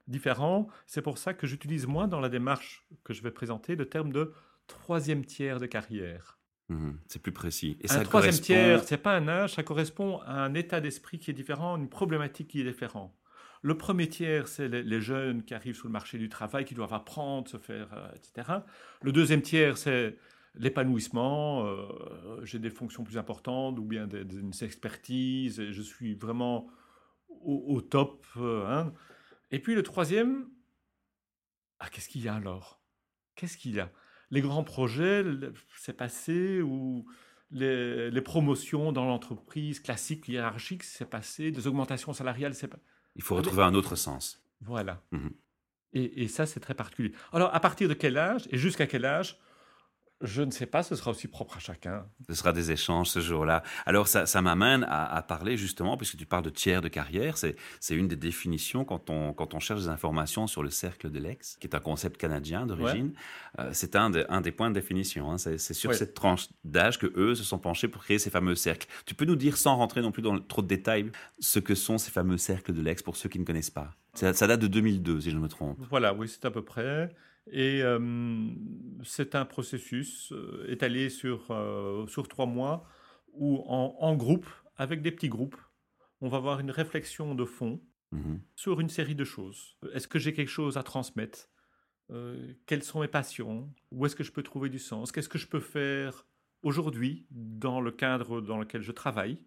différent. 0.08 0.68
C'est 0.86 1.02
pour 1.02 1.18
ça 1.18 1.34
que 1.34 1.48
j'utilise 1.48 1.88
moins 1.88 2.08
dans 2.08 2.20
la 2.20 2.30
démarche 2.30 2.86
que 3.04 3.14
je 3.14 3.22
vais 3.22 3.32
présenter 3.32 3.76
le 3.76 3.86
terme 3.86 4.12
de 4.12 4.34
troisième 4.68 5.26
tiers 5.26 5.60
de 5.60 5.66
carrière. 5.66 6.38
Mhm. 6.72 6.98
c'est 7.08 7.22
plus 7.22 7.34
précis. 7.34 7.78
Et 7.82 7.86
un 7.86 7.96
ça 7.96 8.04
troisième 8.04 8.32
correspond... 8.32 8.46
tiers, 8.46 8.84
c'est 8.86 8.98
pas 8.98 9.16
un 9.16 9.28
âge, 9.28 9.56
ça 9.56 9.64
correspond 9.64 10.20
à 10.22 10.42
un 10.42 10.54
état 10.54 10.80
d'esprit 10.80 11.20
qui 11.20 11.30
est 11.30 11.34
différent, 11.34 11.76
une 11.78 11.90
problématique 11.90 12.48
qui 12.48 12.62
est 12.62 12.64
différente. 12.64 13.14
Le 13.62 13.78
premier 13.78 14.08
tiers, 14.08 14.48
c'est 14.48 14.68
les, 14.68 15.02
jeunes 15.02 15.44
qui 15.44 15.54
arrivent 15.54 15.76
sur 15.76 15.88
le 15.88 15.92
marché 15.92 16.18
du 16.18 16.30
travail, 16.30 16.66
qui 16.66 16.74
doivent 16.74 16.94
apprendre, 16.94 17.48
se 17.48 17.58
faire, 17.58 17.90
euh, 17.94 18.08
etc. 18.16 18.60
Le 19.04 19.12
deuxième 19.12 19.42
tiers, 19.42 19.78
c'est 19.78 20.18
l'épanouissement, 20.56 21.66
euh, 21.66 22.44
j'ai 22.44 22.60
des 22.60 22.70
fonctions 22.70 23.04
plus 23.04 23.18
importantes 23.18 23.80
ou 23.80 23.84
bien 23.84 24.08
des, 24.08 24.22
une 24.22 24.52
expertise, 24.62 25.60
et 25.60 25.72
je 25.72 25.82
suis 25.82 26.16
vraiment 26.16 26.68
au, 27.30 27.82
top. 27.82 28.26
Euh, 28.38 28.68
hein. 28.68 28.94
Et 29.50 29.60
puis 29.60 29.76
le 29.76 29.84
troisième, 29.84 30.48
ah, 31.80 31.90
qu'est-ce 31.90 32.10
qu'il 32.10 32.22
y 32.22 32.28
a 32.28 32.36
alors? 32.36 32.82
Qu'est-ce 33.36 33.58
qu'il 33.58 33.76
y 33.76 33.80
a? 33.80 33.92
Les 34.30 34.42
grands 34.42 34.64
projets, 34.64 35.26
c'est 35.78 35.98
passé, 35.98 36.62
ou 36.62 37.06
les, 37.50 38.22
promotions 38.22 38.92
dans 38.92 39.06
l'entreprise 39.06 39.80
classique, 39.80 40.28
hiérarchique, 40.28 40.84
c'est 40.84 41.10
passé, 41.10 41.52
des 41.52 41.68
augmentations 41.68 42.14
salariales, 42.14 42.54
c'est 42.54 42.68
pas... 42.68 42.80
Il 43.16 43.24
faut 43.24 43.36
retrouver 43.36 43.64
un 43.64 43.74
autre 43.74 43.96
sens. 43.96 44.44
Voilà. 44.62 45.02
Mmh 45.12 45.30
et, 45.94 46.24
et, 46.24 46.30
ça, 46.30 46.46
c'est 46.46 46.62
très 46.62 46.74
particulier. 46.74 47.12
Alors, 47.34 47.54
à 47.54 47.60
partir 47.60 47.90
de 47.90 47.94
quel 47.94 48.18
âge 48.18 48.48
et 48.50 48.58
jusqu'à 48.58 48.88
quel 48.88 49.04
âge 49.04 49.38
je 50.22 50.42
ne 50.42 50.52
sais 50.52 50.66
pas, 50.66 50.84
ce 50.84 50.96
sera 50.96 51.12
aussi 51.12 51.28
propre 51.28 51.58
à 51.58 51.60
chacun. 51.60 52.06
Ce 52.28 52.36
sera 52.36 52.54
des 52.54 52.72
échanges 52.72 53.10
ce 53.10 53.20
jour-là. 53.20 53.64
Alors 53.86 54.08
ça, 54.08 54.26
ça 54.26 54.42
m'amène 54.42 54.86
à, 54.90 55.22
parler 55.24 55.58
justement, 55.58 55.98
puisque 55.98 56.18
tu 56.18 56.26
parles 56.26 56.44
de 56.44 56.50
tiers 56.50 56.82
de 56.82 56.88
carrière, 56.88 57.38
c'est, 57.38 57.56
une 57.90 58.08
des 58.08 58.16
définitions 58.16 58.86
quand 58.86 59.10
on, 59.10 59.34
quand 59.34 59.54
on 59.54 59.60
cherche 59.60 59.82
des 59.82 59.88
informations 59.88 60.48
sur 60.48 60.64
le 60.64 60.70
cercle 60.70 61.10
de 61.10 61.20
l'ex, 61.20 61.58
qui 61.58 61.68
est 61.68 61.76
un 61.76 61.80
concept 61.80 62.20
canadien 62.20 62.66
d'origine. 62.66 63.14
Euh, 63.60 63.70
c'est 63.74 63.96
un, 63.96 64.12
un 64.30 64.42
des 64.42 64.52
points 64.52 64.70
de 64.70 64.76
définition. 64.76 65.32
Hein. 65.32 65.38
C'est, 65.38 65.58
sur 65.58 65.94
cette 65.94 66.14
tranche 66.14 66.48
d'âge 66.64 67.00
que 67.00 67.12
eux 67.16 67.36
se 67.36 67.44
sont 67.44 67.60
penchés 67.60 67.88
pour 67.88 68.04
créer 68.04 68.20
ces 68.20 68.30
fameux 68.30 68.56
cercles. 68.56 68.88
Tu 69.06 69.16
peux 69.16 69.26
nous 69.26 69.36
dire, 69.36 69.58
sans 69.58 69.76
rentrer 69.76 70.02
non 70.02 70.12
plus 70.12 70.22
dans 70.22 70.40
trop 70.40 70.62
de 70.62 70.68
détails, 70.68 71.12
ce 71.40 71.60
que 71.60 71.76
sont 71.76 71.98
ces 71.98 72.12
fameux 72.12 72.38
cercles 72.38 72.74
de 72.74 72.82
l'ex 72.82 73.02
pour 73.02 73.16
ceux 73.16 73.30
qui 73.30 73.40
ne 73.40 73.46
connaissent 73.46 73.70
pas? 73.70 73.92
Ça, 74.14 74.34
ça 74.34 74.48
date 74.48 74.60
de 74.60 74.68
2002, 74.68 75.22
si 75.22 75.32
je 75.32 75.38
me 75.38 75.48
trompe. 75.48 75.78
Voilà, 75.90 76.14
oui, 76.14 76.28
c'est 76.28 76.46
à 76.46 76.52
peu 76.52 76.64
près. 76.64 77.14
Et 77.52 77.84
euh, 77.84 78.00
c'est 79.04 79.36
un 79.36 79.44
processus 79.44 80.32
euh, 80.32 80.66
étalé 80.70 81.10
sur, 81.10 81.52
euh, 81.52 82.08
sur 82.08 82.30
trois 82.30 82.46
mois 82.46 82.88
où 83.34 83.64
en, 83.68 84.16
groupe, 84.16 84.48
avec 84.76 85.02
des 85.02 85.12
petits 85.12 85.30
groupes, 85.30 85.56
on 86.22 86.28
va 86.28 86.38
avoir 86.38 86.60
une 86.60 86.72
réflexion 86.72 87.36
de 87.36 87.46
fond 87.46 87.82
mhm. 88.12 88.42
sur 88.56 88.80
une 88.80 88.90
série 88.90 89.16
de 89.16 89.24
choses. 89.24 89.78
Est-ce 89.94 90.08
que 90.08 90.20
j'ai 90.20 90.34
quelque 90.34 90.50
chose 90.50 90.78
à 90.78 90.84
transmettre? 90.84 91.50
Quelles 92.66 92.84
sont 92.84 93.00
mes 93.00 93.08
passions? 93.08 93.74
Où 93.92 94.06
est-ce 94.06 94.18
que 94.18 94.24
je 94.26 94.34
peux 94.34 94.44
trouver 94.44 94.68
du 94.68 94.80
sens? 94.80 95.14
Qu'est-ce 95.14 95.30
que 95.30 95.38
je 95.38 95.48
peux 95.48 95.62
faire 95.62 96.26
aujourd'hui 96.62 97.26
dans 97.32 97.80
le 97.80 97.92
cadre 97.92 98.42
dans 98.42 98.58
lequel 98.58 98.82
je 98.82 98.92
travaille? 98.92 99.40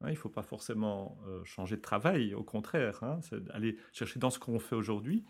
Hein, 0.00 0.08
il 0.08 0.12
ne 0.12 0.16
faut 0.16 0.30
pas 0.30 0.42
forcément 0.42 1.18
changer 1.44 1.76
de 1.76 1.82
travail, 1.82 2.32
au 2.32 2.42
contraire, 2.42 3.02
hein, 3.02 3.20
c'est 3.20 3.50
aller 3.50 3.76
chercher 3.92 4.18
dans 4.18 4.30
ce 4.30 4.38
qu'on 4.38 4.58
fait 4.58 4.76
aujourd'hui. 4.76 5.26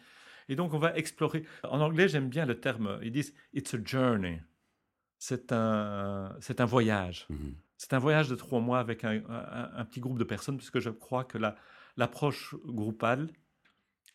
Et 0.48 0.56
donc, 0.56 0.74
on 0.74 0.78
va 0.78 0.96
explorer. 0.96 1.44
En 1.64 1.80
anglais, 1.80 2.08
j'aime 2.08 2.28
bien 2.28 2.46
le 2.46 2.60
terme. 2.60 2.98
Ils 3.02 3.12
disent 3.12 3.34
It's 3.52 3.74
a 3.74 3.78
journey. 3.84 4.42
C'est 5.18 5.52
un, 5.52 6.36
c'est 6.40 6.60
un 6.60 6.66
voyage. 6.66 7.26
Mhm. 7.30 7.54
C'est 7.78 7.92
un 7.92 7.98
voyage 7.98 8.28
de 8.28 8.34
trois 8.34 8.60
mois 8.60 8.78
avec 8.78 9.04
un, 9.04 9.20
petit 9.90 10.00
groupe 10.00 10.18
de 10.18 10.24
personnes, 10.24 10.56
puisque 10.56 10.80
je 10.80 10.90
crois 10.90 11.24
que 11.24 11.36
la, 11.36 11.56
l'approche 11.96 12.54
groupale 12.64 13.28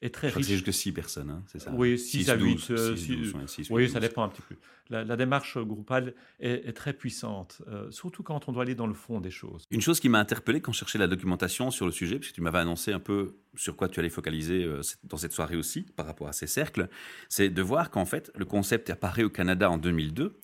est 0.02 0.14
très 0.14 0.30
Je 0.30 0.36
riche. 0.36 0.46
que 0.46 0.48
c'est 0.50 0.58
jusque 0.58 0.74
6 0.74 0.92
personnes, 0.94 1.30
hein, 1.30 1.44
c'est 1.48 1.60
ça 1.60 1.72
Oui, 1.72 1.98
6 1.98 2.30
à 2.30 2.36
8. 2.36 2.54
12, 2.54 2.72
euh, 2.72 2.92
ouais, 2.92 3.48
six, 3.48 3.70
oui, 3.70 3.90
ça 3.90 4.00
dépend 4.00 4.24
un 4.24 4.30
petit 4.30 4.42
peu. 4.42 4.56
La, 4.90 5.04
la 5.04 5.16
démarche 5.16 5.58
groupale 5.58 6.14
est, 6.40 6.68
est 6.68 6.74
très 6.74 6.94
puissante, 6.94 7.62
euh, 7.68 7.90
surtout 7.92 8.24
quand 8.24 8.50
on 8.50 8.52
doit 8.52 8.64
aller 8.64 8.76
dans 8.76 8.88
le 8.88 8.94
fond 8.94 9.22
des 9.22 9.32
choses. 9.32 9.66
Une 9.72 9.80
chose 9.82 10.00
qui 10.00 10.10
m'a 10.10 10.20
interpellé 10.20 10.60
quand 10.60 10.72
je 10.74 10.80
cherchais 10.80 10.98
la 10.98 11.08
documentation 11.08 11.72
sur 11.72 11.86
le 11.86 11.92
sujet, 11.92 12.20
puisque 12.20 12.36
tu 12.36 12.42
m'avais 12.42 12.58
annoncé 12.60 12.92
un 12.92 13.00
peu 13.00 13.36
sur 13.56 13.76
quoi 13.76 13.88
tu 13.90 14.00
allais 14.00 14.10
focaliser 14.10 14.64
euh, 14.64 14.82
dans 15.04 15.18
cette 15.18 15.34
soirée 15.34 15.56
aussi, 15.56 15.84
par 15.84 16.06
rapport 16.06 16.28
à 16.28 16.34
ces 16.34 16.48
cercles, 16.48 16.90
c'est 17.30 17.50
de 17.50 17.62
voir 17.62 17.90
qu'en 17.92 18.06
fait, 18.06 18.32
le 18.36 18.46
concept 18.46 18.90
apparaît 18.90 19.24
au 19.24 19.30
Canada 19.30 19.70
en 19.70 19.78
2002. 19.78 20.40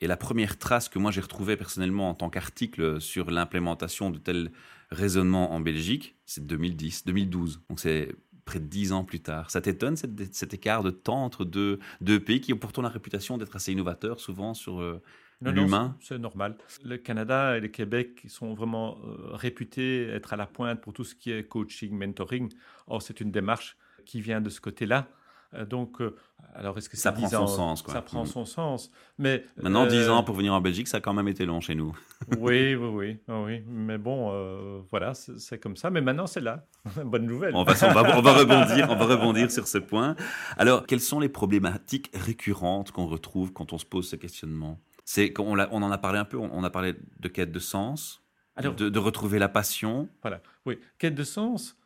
Et 0.00 0.06
la 0.08 0.16
première 0.16 0.58
trace 0.58 0.88
que 0.88 0.98
moi 0.98 1.12
j'ai 1.12 1.20
retrouvée 1.20 1.56
personnellement 1.56 2.10
en 2.10 2.14
tant 2.14 2.28
qu'article 2.28 3.00
sur 3.00 3.30
l'implémentation 3.30 4.10
de 4.10 4.18
tels 4.18 4.50
raisonnements 4.90 5.52
en 5.52 5.60
Belgique, 5.60 6.16
c'est 6.26 6.44
2010, 6.44 7.04
2012. 7.06 7.62
Donc 7.68 7.78
c'est 7.80 8.08
près 8.44 8.60
de 8.60 8.66
dix 8.66 8.92
ans 8.92 9.04
plus 9.04 9.20
tard. 9.20 9.50
Ça 9.50 9.60
t'étonne 9.60 9.96
cet, 9.96 10.34
cet 10.34 10.54
écart 10.54 10.82
de 10.82 10.90
temps 10.90 11.24
entre 11.24 11.44
deux, 11.44 11.78
deux 12.00 12.20
pays 12.20 12.40
qui 12.40 12.52
ont 12.52 12.58
pourtant 12.58 12.82
la 12.82 12.88
réputation 12.88 13.38
d'être 13.38 13.56
assez 13.56 13.72
innovateurs 13.72 14.20
souvent 14.20 14.54
sur 14.54 14.80
euh, 14.80 15.02
l'humain? 15.40 15.96
c'est 16.00 16.14
c'est 16.14 16.18
normal. 16.18 16.56
Le 16.84 16.96
Canada 16.96 17.56
et 17.56 17.60
le 17.60 17.68
Québec 17.68 18.22
sont 18.28 18.54
vraiment 18.54 18.98
euh, 19.04 19.34
réputés 19.34 20.08
être 20.08 20.32
à 20.32 20.36
la 20.36 20.46
pointe 20.46 20.80
pour 20.80 20.92
tout 20.92 21.04
ce 21.04 21.14
qui 21.14 21.30
est 21.30 21.44
coaching, 21.44 21.96
mentoring. 21.96 22.50
Or, 22.86 23.02
c'est 23.02 23.20
une 23.20 23.30
démarche 23.30 23.76
qui 24.04 24.20
vient 24.20 24.40
de 24.40 24.50
ce 24.50 24.60
côté-là. 24.60 25.08
Euh, 25.54 25.64
donc, 25.64 26.00
euh, 26.00 26.16
alors 26.54 26.78
est-ce 26.78 26.88
que 26.88 26.96
Ça 26.96 27.12
prend 27.12 27.26
10 27.26 27.30
son 27.30 27.36
ans 27.36 27.46
sens, 27.46 27.82
quoi. 27.82 27.94
Ça 27.94 28.02
prend 28.02 28.24
son 28.24 28.44
sens. 28.44 28.90
Mais 29.18 29.44
Maintenant, 29.56 29.84
euh, 29.84 29.88
10 29.88 30.08
ans 30.08 30.22
pour 30.22 30.34
venir 30.34 30.52
en 30.54 30.60
Belgique, 30.60 30.88
ça 30.88 30.98
a 30.98 31.00
quand 31.00 31.12
même 31.12 31.28
été 31.28 31.44
long 31.46 31.60
chez 31.60 31.74
nous. 31.74 31.96
Oui, 32.38 32.74
oui, 32.74 32.88
oui, 32.88 33.18
ah 33.28 33.42
oui. 33.42 33.62
Mais 33.66 33.98
bon, 33.98 34.30
euh, 34.32 34.80
voilà, 34.90 35.12
c'est 35.14 35.58
comme 35.58 35.76
ça. 35.76 35.90
Mais 35.90 36.00
maintenant, 36.00 36.26
c'est 36.26 36.40
là. 36.40 36.64
Bonne 37.04 37.26
nouvelle. 37.26 37.54
On 37.54 37.64
va, 37.64 37.72
on, 37.72 37.92
va, 37.92 38.18
on 38.18 38.22
va 38.22 38.32
rebondir, 38.32 38.88
on 38.88 38.96
va 38.96 39.04
rebondir 39.04 39.50
sur 39.50 39.66
ce 39.66 39.78
point. 39.78 40.16
Alors, 40.56 40.86
quelles 40.86 41.00
sont 41.00 41.20
les 41.20 41.28
problématiques 41.28 42.10
récurrentes 42.14 42.92
qu'on 42.92 43.06
retrouve 43.06 43.52
quand 43.52 43.72
on 43.72 43.78
se 43.78 43.84
pose 43.84 44.08
ce 44.08 44.16
questionnement? 44.16 44.80
C'est 45.04 45.32
qu'on 45.32 45.58
on 45.58 45.82
en 45.82 45.90
a 45.90 45.98
parlé 45.98 46.18
un 46.18 46.24
peu. 46.24 46.38
On, 46.38 46.50
on 46.50 46.64
a 46.64 46.70
parlé 46.70 46.94
de 47.20 47.28
quête 47.28 47.52
de 47.52 47.58
sens, 47.58 48.22
Alors, 48.56 48.74
de, 48.74 48.88
de 48.88 48.98
retrouver 48.98 49.38
la 49.38 49.50
passion. 49.50 50.08
Voilà, 50.22 50.40
oui. 50.64 50.78
Quête 50.98 51.14
de 51.14 51.24
sens, 51.24 51.76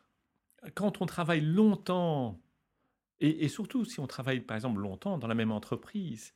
quand 0.75 1.01
on 1.01 1.05
travaille 1.05 1.41
longtemps, 1.41 2.39
et, 3.21 3.45
et 3.45 3.47
surtout 3.49 3.85
si 3.85 3.99
on 3.99 4.07
travaille 4.07 4.39
par 4.41 4.55
exemple 4.55 4.79
longtemps 4.79 5.17
dans 5.17 5.27
la 5.27 5.35
même 5.35 5.51
entreprise, 5.51 6.33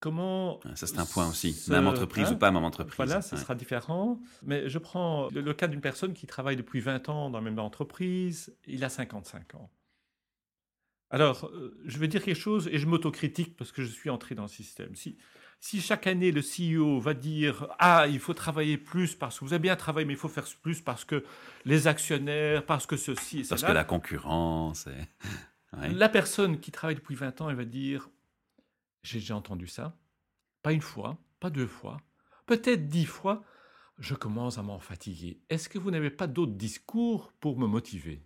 comment... 0.00 0.60
Ça, 0.74 0.86
c'est 0.86 0.98
un 0.98 1.06
point 1.06 1.28
aussi. 1.28 1.56
Même 1.68 1.86
entreprise 1.86 2.28
hein, 2.28 2.34
ou 2.34 2.38
pas 2.38 2.50
même 2.50 2.64
entreprise. 2.64 2.96
Voilà, 2.96 3.16
Ouais. 3.16 3.22
sera 3.22 3.54
différent. 3.54 4.20
Mais 4.42 4.68
je 4.68 4.78
prends 4.78 5.28
le, 5.30 5.40
le 5.40 5.54
cas 5.54 5.66
d'une 5.68 5.80
personne 5.80 6.12
qui 6.14 6.26
travaille 6.26 6.56
depuis 6.56 6.80
20 6.80 7.08
ans 7.08 7.30
dans 7.30 7.38
la 7.38 7.44
même 7.44 7.58
entreprise, 7.58 8.54
il 8.66 8.84
a 8.84 8.88
55 8.88 9.54
ans. 9.54 9.70
Alors, 11.10 11.46
euh, 11.54 11.78
je 11.84 11.98
vais 11.98 12.08
dire 12.08 12.22
quelque 12.22 12.38
chose 12.38 12.68
et 12.72 12.78
je 12.78 12.86
m'autocritique 12.86 13.56
parce 13.56 13.70
que 13.72 13.82
je 13.82 13.88
suis 13.88 14.10
entré 14.10 14.34
dans 14.34 14.42
le 14.42 14.48
système. 14.48 14.94
Si, 14.96 15.16
si 15.60 15.80
chaque 15.80 16.06
année 16.08 16.32
le 16.32 16.42
CEO 16.42 16.98
va 16.98 17.14
dire 17.14 17.68
Ah, 17.78 18.06
il 18.08 18.18
faut 18.18 18.34
travailler 18.34 18.76
plus 18.76 19.14
parce 19.14 19.38
que 19.38 19.44
vous 19.44 19.52
avez 19.52 19.62
bien 19.62 19.76
travaillé, 19.76 20.04
mais 20.04 20.14
il 20.14 20.18
faut 20.18 20.28
faire 20.28 20.46
plus 20.62 20.80
parce 20.80 21.04
que 21.04 21.24
les 21.64 21.86
actionnaires, 21.86 22.66
parce 22.66 22.86
que 22.86 22.96
ceci 22.96 23.40
et 23.40 23.44
Parce 23.48 23.62
que 23.62 23.70
la 23.72 23.84
concurrence. 23.84 24.88
est- 24.88 25.08
Ouais. 25.72 25.92
La 25.92 26.08
personne 26.08 26.60
qui 26.60 26.70
travaille 26.70 26.96
depuis 26.96 27.14
20 27.14 27.40
ans, 27.40 27.50
elle 27.50 27.56
va 27.56 27.64
dire 27.64 28.08
J'ai 29.02 29.18
déjà 29.20 29.36
entendu 29.36 29.66
ça. 29.66 29.96
Pas 30.62 30.72
une 30.72 30.80
fois, 30.80 31.18
pas 31.40 31.50
deux 31.50 31.66
fois, 31.66 32.00
peut-être 32.46 32.88
dix 32.88 33.06
fois. 33.06 33.44
Je 33.98 34.14
commence 34.14 34.58
à 34.58 34.62
m'en 34.62 34.78
fatiguer. 34.78 35.40
Est-ce 35.48 35.68
que 35.70 35.78
vous 35.78 35.90
n'avez 35.90 36.10
pas 36.10 36.26
d'autres 36.26 36.52
discours 36.52 37.32
pour 37.40 37.58
me 37.58 37.66
motiver? 37.66 38.22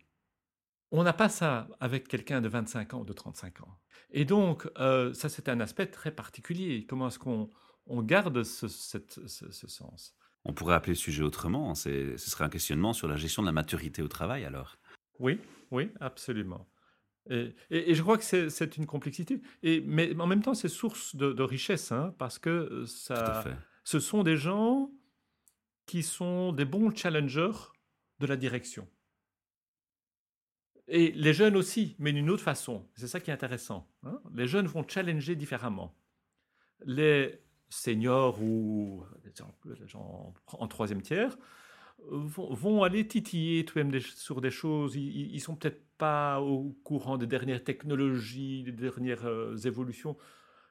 On 0.90 1.04
n'a 1.04 1.12
pas 1.12 1.28
ça 1.28 1.68
avec 1.78 2.08
quelqu'un 2.08 2.40
de 2.40 2.48
25 2.48 2.94
ans 2.94 3.00
ou 3.00 3.04
de 3.04 3.12
35 3.12 3.60
ans. 3.60 3.78
Et 4.10 4.24
donc, 4.24 4.68
euh, 4.78 5.12
ça, 5.14 5.28
c'est 5.28 5.48
un 5.48 5.60
aspect 5.60 5.86
très 5.86 6.10
particulier. 6.10 6.84
Comment 6.86 7.06
est-ce 7.08 7.20
qu'on 7.20 7.48
on 7.86 8.02
garde 8.02 8.42
ce, 8.42 8.66
cette- 8.66 9.24
ce- 9.28 9.52
ce 9.52 9.68
sens? 9.68 10.16
On 10.44 10.52
pourrait 10.52 10.74
appeler 10.74 10.94
le 10.94 10.98
sujet 10.98 11.22
autrement. 11.22 11.74
C'est- 11.76 12.16
Ce 12.16 12.30
serait 12.30 12.44
un 12.44 12.48
questionnement 12.48 12.92
sur 12.92 13.06
la 13.06 13.16
gestion 13.16 13.42
de 13.42 13.46
la 13.46 13.52
maturité 13.52 14.02
au 14.02 14.08
travail, 14.08 14.44
alors. 14.44 14.76
Oui, 15.20 15.38
oui, 15.70 15.90
absolument. 16.00 16.66
Et, 17.28 17.54
et- 17.70 17.90
et 17.90 17.94
je 17.94 18.02
crois 18.02 18.16
que 18.18 18.24
c'est 18.48 18.76
une 18.76 18.86
complexité. 18.86 19.40
Et, 19.62 19.80
mais 19.82 20.18
en 20.18 20.26
même 20.26 20.42
temps, 20.42 20.54
c'est 20.54 20.68
source 20.68 21.14
de, 21.16 21.32
de 21.32 21.42
richesse, 21.42 21.92
hein, 21.92 22.14
parce 22.18 22.38
que 22.38 22.50
euh, 22.50 22.86
ça, 22.86 23.42
ce 23.84 24.00
sont 24.00 24.22
des 24.22 24.36
gens 24.36 24.90
qui 25.86 26.02
sont 26.02 26.52
des 26.52 26.64
bons 26.64 26.94
challengers 26.94 27.50
de 28.20 28.26
la 28.26 28.36
direction. 28.36 28.88
Et 30.88 31.12
les 31.12 31.32
jeunes 31.34 31.56
aussi, 31.56 31.94
mais 31.98 32.12
d'une 32.12 32.30
autre 32.30 32.42
façon. 32.42 32.88
C'est 32.94 33.06
ça 33.06 33.20
qui 33.20 33.30
est 33.30 33.34
intéressant. 33.34 33.88
hein. 34.02 34.20
Les 34.34 34.46
jeunes 34.48 34.66
vont 34.66 34.84
challenger 34.86 35.36
différemment. 35.36 35.94
Les 36.84 37.40
seniors 37.68 38.42
ou 38.42 39.04
les 39.24 39.32
gens, 39.34 39.54
les 39.64 39.86
gens 39.86 40.34
en 40.46 40.66
troisième 40.68 41.02
tiers 41.02 41.36
vont, 42.10 42.52
vont 42.54 42.82
aller 42.82 43.06
titiller 43.06 43.64
tout 43.64 43.74
de 43.78 43.82
même 43.84 43.90
des- 43.92 44.00
sur 44.00 44.40
des 44.40 44.50
choses. 44.50 44.96
Ils, 44.96 45.34
ils- 45.34 45.40
sont 45.40 45.56
peut-être 45.56 45.82
pas 45.98 46.40
au 46.40 46.76
courant 46.84 47.18
des 47.18 47.26
dernières 47.26 47.62
technologies, 47.62 48.62
des 48.62 48.72
dernières 48.72 49.26
euh, 49.26 49.56
évolutions. 49.64 50.16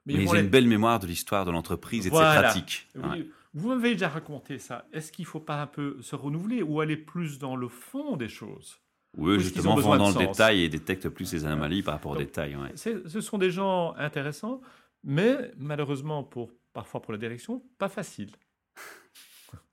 Mais 0.05 0.13
ils 0.15 0.27
ont 0.27 0.33
les- 0.33 0.41
une 0.41 0.49
belle 0.49 0.67
mémoire 0.67 0.99
de 0.99 1.07
l'histoire 1.07 1.45
de 1.45 1.51
l'entreprise 1.51 2.07
et 2.07 2.09
de 2.09 2.15
ses 2.15 2.21
pratiques. 2.21 2.87
oui, 2.95 3.01
Ouais. 3.09 3.27
Vous 3.53 3.69
m'avez 3.69 3.93
déjà 3.93 4.09
raconté 4.09 4.59
ça. 4.59 4.85
Est-ce 4.93 5.11
qu'il 5.11 5.23
ne 5.23 5.27
faut 5.29 5.39
pas 5.39 5.59
un 5.61 5.65
peu 5.67 5.97
se 6.01 6.15
renouveler 6.15 6.61
ou 6.61 6.81
aller 6.81 6.97
plus 6.97 7.39
dans 7.39 7.55
le 7.55 7.67
fond 7.67 8.15
des 8.15 8.29
choses? 8.29 8.79
Oui, 9.17 9.33
Parce 9.35 9.43
justement, 9.45 9.73
ont 9.73 9.81
vont 9.81 9.97
dans 9.97 10.07
le 10.09 10.13
sens. 10.13 10.37
détail 10.37 10.63
et 10.63 10.69
détectent 10.69 11.09
plus 11.09 11.33
les 11.33 11.45
anomalies 11.45 11.81
par 11.81 11.95
rapport 11.95 12.11
ouais. 12.59 12.71
C'est- 12.75 13.07
Ce 13.07 13.21
sont 13.21 13.39
des 13.39 13.49
gens 13.49 13.95
intéressants, 13.95 14.61
mais 15.03 15.51
malheureusement, 15.57 16.23
pour, 16.23 16.51
parfois 16.73 17.01
pour 17.01 17.11
la 17.11 17.17
direction, 17.17 17.63
pas 17.79 17.89
facile. 17.89 18.29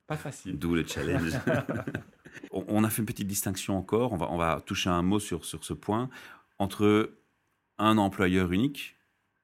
Pas 0.07 0.17
facile. 0.17 0.57
D'où 0.57 0.73
le 0.73 0.85
challenge. 0.85 1.33
on 2.51 2.83
a 2.83 2.89
fait 2.89 3.01
une 3.01 3.05
petite 3.05 3.27
distinction 3.27 3.77
encore, 3.77 4.13
on 4.13 4.17
va, 4.17 4.31
on 4.31 4.37
va 4.37 4.61
toucher 4.65 4.89
un 4.89 5.01
mot 5.01 5.19
sur, 5.19 5.45
sur 5.45 5.63
ce 5.63 5.73
point, 5.73 6.09
entre 6.59 7.13
un 7.77 7.97
employeur 7.97 8.51
unique 8.51 8.95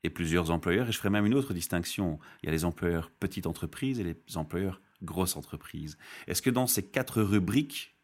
et 0.03 0.09
plusieurs 0.09 0.51
employeurs. 0.51 0.87
Et 0.87 0.91
je 0.91 0.97
ferai 0.97 1.09
même 1.09 1.25
une 1.25 1.35
autre 1.35 1.53
distinction. 1.53 2.19
Il 2.41 2.47
y 2.47 2.49
a 2.49 2.51
les 2.51 2.65
employeurs 2.65 3.11
petites 3.11 3.45
entreprises 3.45 3.99
et 3.99 4.03
les 4.03 4.37
employeurs 4.37 4.81
grosses 5.01 5.35
entreprises. 5.35 5.97
Est-ce 6.27 6.41
que 6.41 6.49
dans 6.49 6.67
ces 6.67 6.83
quatre 6.83 7.21
rubriques, 7.21 7.95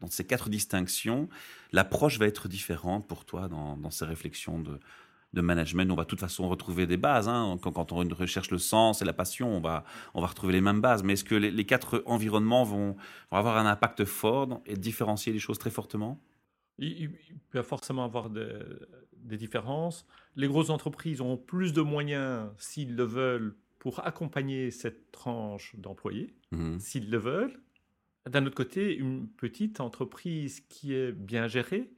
dans 0.00 0.08
ces 0.08 0.26
quatre 0.26 0.48
distinctions, 0.48 1.28
l'approche 1.72 2.18
va 2.18 2.26
être 2.26 2.48
différente 2.48 3.06
pour 3.06 3.24
toi 3.24 3.48
dans, 3.48 3.76
dans 3.76 3.90
ces 3.90 4.04
réflexions 4.04 4.58
de, 4.58 4.80
de 5.32 5.40
management 5.40 5.90
On 5.90 5.94
va 5.94 6.02
de 6.04 6.08
toute 6.08 6.20
façon 6.20 6.48
retrouver 6.48 6.86
des 6.86 6.96
bases. 6.96 7.28
hein. 7.28 7.58
Quand, 7.62 7.72
quand 7.72 7.92
on 7.92 7.96
recherche 8.14 8.50
le 8.50 8.58
sens 8.58 9.02
et 9.02 9.04
la 9.04 9.12
passion, 9.12 9.48
on 9.56 9.60
va, 9.60 9.84
on 10.14 10.20
va 10.20 10.26
retrouver 10.26 10.52
les 10.52 10.60
mêmes 10.60 10.80
bases. 10.80 11.02
Mais 11.02 11.12
est-ce 11.14 11.24
que 11.24 11.34
les, 11.34 11.50
les 11.50 11.64
quatre 11.66 12.02
environnements 12.06 12.64
vont, 12.64 12.96
vont 13.30 13.36
avoir 13.38 13.56
un 13.56 13.66
impact 13.66 14.04
fort 14.04 14.60
et 14.66 14.74
différencier 14.74 15.32
les 15.32 15.38
choses 15.38 15.58
très 15.58 15.70
fortement? 15.70 16.20
Il, 16.78 16.88
il- 17.02 17.10
peut 17.50 17.62
forcément 17.62 18.04
avoir 18.04 18.30
des, 18.30 18.48
des 19.16 19.36
différences. 19.36 20.06
Les 20.36 20.46
grosses 20.46 20.70
entreprises 20.70 21.20
ont 21.20 21.36
plus 21.36 21.72
de 21.72 21.82
moyens, 21.82 22.48
s'ils 22.58 22.94
le 22.96 23.02
veulent, 23.04 23.56
pour 23.80 24.06
accompagner 24.06 24.70
cette 24.70 25.10
tranche 25.10 25.74
d'employés. 25.76 26.34
Mhm. 26.52 26.78
s'ils 26.80 27.10
le 27.10 27.18
veulent. 27.18 27.60
D'un 28.28 28.44
autre 28.46 28.54
côté, 28.56 28.94
une 28.96 29.26
petite 29.28 29.80
entreprise 29.80 30.60
qui 30.68 30.92
est 30.94 31.12
bien 31.12 31.46
gérée 31.48 31.90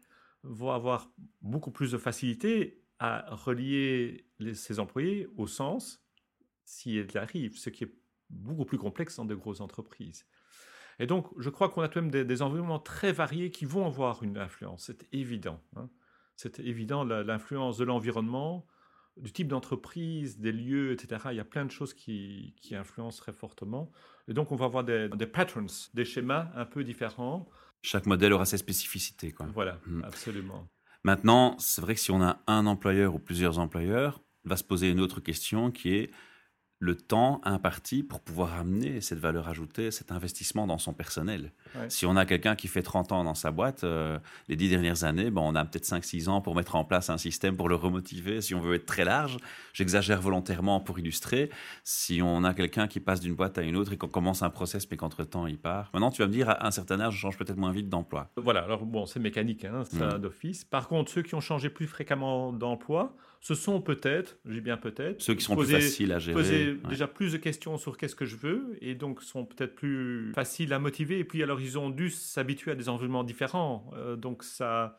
va 0.45 0.75
avoir 0.75 1.11
beaucoup 1.41 1.71
plus 1.71 1.93
de 1.93 1.99
facilité 1.99 2.82
à 3.05 3.35
relier 3.35 4.27
les- 4.39 4.55
ses 4.55 4.79
employés 4.79 5.27
au 5.37 5.47
sens 5.47 6.05
si 6.65 6.97
elle 6.99 7.17
arrive, 7.19 7.57
ce 7.59 7.69
qui 7.71 7.85
est 7.85 7.93
beaucoup 8.31 8.65
plus 8.65 8.79
complexe 8.79 9.17
dans 9.17 9.25
de 9.25 9.35
grosses 9.35 9.61
entreprises. 9.61 10.25
Et 10.99 11.07
donc, 11.07 11.27
je 11.39 11.51
crois 11.51 11.69
qu'on 11.69 11.83
a 11.83 11.89
tout 11.89 11.99
de 11.99 12.05
même 12.05 12.11
des, 12.13 12.25
des 12.25 12.43
environnements 12.43 12.79
très 12.79 13.13
variés 13.13 13.51
qui 13.51 13.65
vont 13.65 13.87
avoir 13.87 14.23
une 14.23 14.39
influence. 14.39 14.85
C'est 14.87 15.07
évident. 15.13 15.61
hein. 15.77 15.91
C'est 16.37 16.61
évident 16.61 17.05
l'influence 17.05 17.77
de 17.77 17.85
l'environnement, 17.85 18.67
du 19.17 19.33
type 19.33 19.49
d'entreprise, 19.49 20.39
des 20.39 20.53
lieux, 20.53 20.93
etc. 20.93 21.27
Il 21.33 21.37
y 21.37 21.41
a 21.41 21.45
plein 21.45 21.65
de 21.67 21.71
choses 21.71 21.93
qui, 21.95 22.55
qui 22.61 22.75
influencent 22.77 23.19
très 23.21 23.33
fortement. 23.33 23.91
Et 24.29 24.33
donc, 24.33 24.53
on 24.53 24.57
va 24.57 24.65
avoir 24.67 24.85
des, 24.85 25.09
des 25.09 25.27
patterns, 25.27 25.69
des 25.93 26.05
schémas 26.05 26.51
un 26.55 26.65
peu 26.65 26.85
différents. 26.85 27.49
Chaque 27.83 28.07
modèle 28.07 28.33
aura 28.33 28.47
ses 28.47 28.59
spécificités. 28.59 29.33
Quoi. 29.33 29.47
Voilà, 29.53 29.79
Mhm. 29.87 30.05
absolument. 30.05 30.69
Maintenant, 31.05 31.57
c'est 31.59 31.81
vrai 31.81 31.95
que 31.95 32.01
si 32.01 32.11
on 32.11 32.23
a 32.23 32.41
un 32.47 32.67
employeur 32.67 33.15
ou 33.15 33.19
plusieurs 33.19 33.59
employeurs, 33.59 34.23
va 34.45 34.57
se 34.57 34.65
poser 34.65 34.91
une 34.91 35.01
autre 35.01 35.21
question 35.21 35.71
qui 35.71 35.95
est 35.95 36.11
le 36.83 36.97
temps 36.97 37.41
imparti 37.45 38.03
pour 38.03 38.19
pouvoir 38.19 38.59
amener 38.59 39.01
cette 39.01 39.21
valeur 39.21 39.49
ajoutée, 39.49 39.93
cet 39.93 40.11
investissement 40.11 40.67
dans 40.67 40.79
son 40.79 40.93
personnel. 40.93 41.53
Si 41.89 42.07
on 42.07 42.17
a 42.17 42.27
quelqu'un 42.27 42.57
qui 42.57 42.67
fait 42.67 42.83
30 42.83 43.13
ans 43.13 43.23
dans 43.23 43.37
sa 43.37 43.53
boîte, 43.53 43.85
euh, 43.85 44.19
les 44.49 44.57
10 44.57 44.71
dernières 44.71 45.05
années, 45.05 45.31
bon, 45.31 45.49
on 45.49 45.55
a 45.55 45.65
peut-être 45.65 45.85
5-6 45.85 46.29
ans 46.29 46.41
pour 46.41 46.57
mettre 46.57 46.75
en 46.75 46.85
place 46.85 47.09
un 47.09 47.19
système 47.19 47.57
pour 47.57 47.69
le 47.69 47.77
remotiver. 47.77 48.41
Si 48.41 48.53
on 48.57 48.61
veut 48.61 48.75
être 48.75 48.85
très 48.85 49.05
large, 49.05 49.37
j'exagère 49.73 50.21
volontairement 50.21 50.81
pour 50.81 50.99
illustrer. 50.99 51.51
Si 51.85 52.21
on 52.21 52.43
a 52.43 52.53
quelqu'un 52.53 52.89
qui 52.89 52.99
passe 52.99 53.21
d'une 53.21 53.37
boîte 53.37 53.59
à 53.59 53.63
une 53.63 53.77
autre 53.77 53.93
et 53.93 53.97
qu'on 53.97 54.09
commence 54.09 54.43
un 54.43 54.51
process 54.51 54.91
mais 54.91 54.97
qu'entre-temps 54.97 55.47
il 55.47 55.59
part. 55.59 55.89
Maintenant, 55.95 56.11
tu 56.11 56.23
vas 56.23 56.27
me 56.27 56.33
dire, 56.33 56.51
à 56.51 56.67
un 56.67 56.73
certain 56.73 56.99
âge, 56.99 57.15
je 57.15 57.21
change 57.21 57.39
peut-être 57.39 57.59
moins 57.59 57.71
vite 57.71 57.89
d'emploi. 57.89 58.29
Voilà, 58.37 58.61
alors 58.65 58.85
bon, 58.85 59.07
c'est 59.07 59.21
mécanique, 59.21 59.65
hein, 59.65 59.85
ça 59.85 60.19
d'office. 60.19 60.65
Par 60.65 60.89
contre, 60.89 61.13
ceux 61.13 61.23
qui 61.23 61.37
ont 61.37 61.41
changé 61.41 61.71
plus 61.71 61.87
fréquemment 61.87 62.53
d'emploi, 62.53 63.15
ce 63.43 63.57
sont 63.57 63.81
peut-être, 63.81 64.39
j'ai 64.47 64.61
bien 64.61 64.77
peut-être, 64.77 65.21
ceux 65.21 65.35
qui 65.35 65.43
sont 65.43 65.57
plus 65.57 65.67
faciles 65.67 66.13
à 66.13 66.21
gérer, 66.21 66.37
poser 66.37 66.75
déjà 66.89 67.09
plus 67.09 67.33
de 67.33 67.39
questions 67.39 67.77
sur 67.77 67.97
qu'est-ce 67.97 68.15
que 68.15 68.25
je 68.25 68.37
veux 68.37 68.79
et 68.81 68.95
donc 68.95 69.21
sont 69.21 69.45
peut-être 69.45 69.75
plus 69.75 70.33
faciles 70.33 70.73
à 70.73 70.79
motiver. 70.79 71.19
Et 71.19 71.25
puis 71.25 71.43
alors 71.43 71.61
ils 71.61 71.77
ont 71.77 71.91
dû 71.91 72.09
s'habituer 72.09 72.71
à 72.71 72.75
des 72.77 72.89
environnements 72.89 73.25
différents, 73.25 73.91
euh, 73.95 74.15
donc 74.15 74.45
ça. 74.45 74.97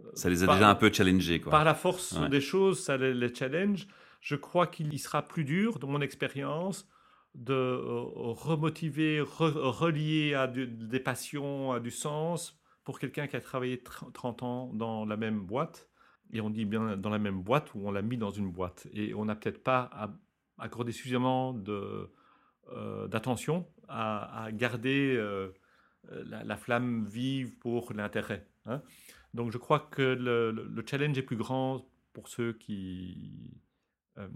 Euh, 0.00 0.10
ça 0.14 0.28
les 0.28 0.42
a 0.42 0.48
déjà 0.48 0.68
un 0.68 0.74
peu 0.74 0.92
challengés. 0.92 1.40
Quoi. 1.40 1.52
Par 1.52 1.64
la 1.64 1.76
force 1.76 2.18
des 2.28 2.40
choses, 2.40 2.80
ça 2.80 2.96
les, 2.96 3.32
challenge. 3.32 3.86
Je 4.20 4.34
crois 4.34 4.66
qu'il 4.66 4.98
sera 4.98 5.22
plus 5.22 5.44
dur, 5.44 5.78
de 5.78 5.86
mon 5.86 6.00
expérience, 6.00 6.88
de 7.36 7.54
euh, 7.54 8.02
remotiver, 8.02 9.20
relier 9.20 10.34
à 10.34 10.48
des 10.48 11.00
passions, 11.00 11.70
à 11.70 11.78
du 11.78 11.92
sens, 11.92 12.58
pour 12.82 12.98
quelqu'un 12.98 13.28
qui 13.28 13.36
a 13.36 13.40
travaillé 13.40 13.80
30 14.12 14.42
ans 14.42 14.70
dans 14.74 15.04
la 15.04 15.16
même 15.16 15.38
boîte 15.38 15.88
et 16.32 16.40
on 16.40 16.50
dit 16.50 16.64
bien 16.64 16.96
dans 16.96 17.10
la 17.10 17.18
même 17.18 17.42
boîte 17.42 17.74
ou 17.74 17.86
on 17.86 17.90
l'a 17.90 18.02
mis 18.02 18.16
dans 18.16 18.30
une 18.30 18.50
boîte. 18.50 18.86
Et 18.92 19.14
on 19.14 19.24
n'a 19.24 19.34
peut-être 19.36 19.62
pas 19.62 19.90
accordé 20.58 20.92
suffisamment 20.92 21.52
de, 21.52 22.10
euh, 22.72 23.06
d'attention 23.06 23.66
à, 23.88 24.48
garder 24.52 25.14
euh, 25.16 25.52
la, 26.24 26.56
flamme 26.56 27.04
vive 27.04 27.56
pour 27.58 27.92
l'intérêt. 27.92 28.48
Hein. 28.64 28.82
Donc 29.34 29.52
je 29.52 29.58
crois 29.58 29.78
que 29.78 30.02
le, 30.02 30.84
challenge 30.84 31.16
est 31.16 31.22
plus 31.22 31.36
grand 31.36 31.88
pour 32.12 32.28
ceux 32.28 32.52
qui, 32.54 33.60
euh, 34.18 34.26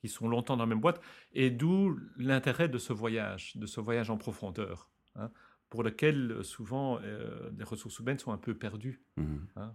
qui 0.00 0.08
sont 0.08 0.28
longtemps 0.28 0.56
dans 0.56 0.64
la 0.64 0.68
même 0.68 0.80
boîte, 0.80 1.00
et 1.32 1.50
d'où 1.50 1.98
l'intérêt 2.18 2.68
de 2.68 2.76
ce 2.76 2.92
voyage, 2.92 3.56
de 3.56 3.66
ce 3.66 3.80
voyage 3.80 4.10
en 4.10 4.18
profondeur. 4.18 4.90
Hein, 5.14 5.30
pour 5.70 5.82
lequel 5.82 6.42
souvent 6.44 6.98
les 6.98 7.64
ressources 7.64 7.98
humaines 7.98 8.18
sont 8.18 8.32
un 8.32 8.38
peu 8.38 8.54
perdues. 8.54 9.02
Mmh. 9.18 9.36
Hein, 9.56 9.74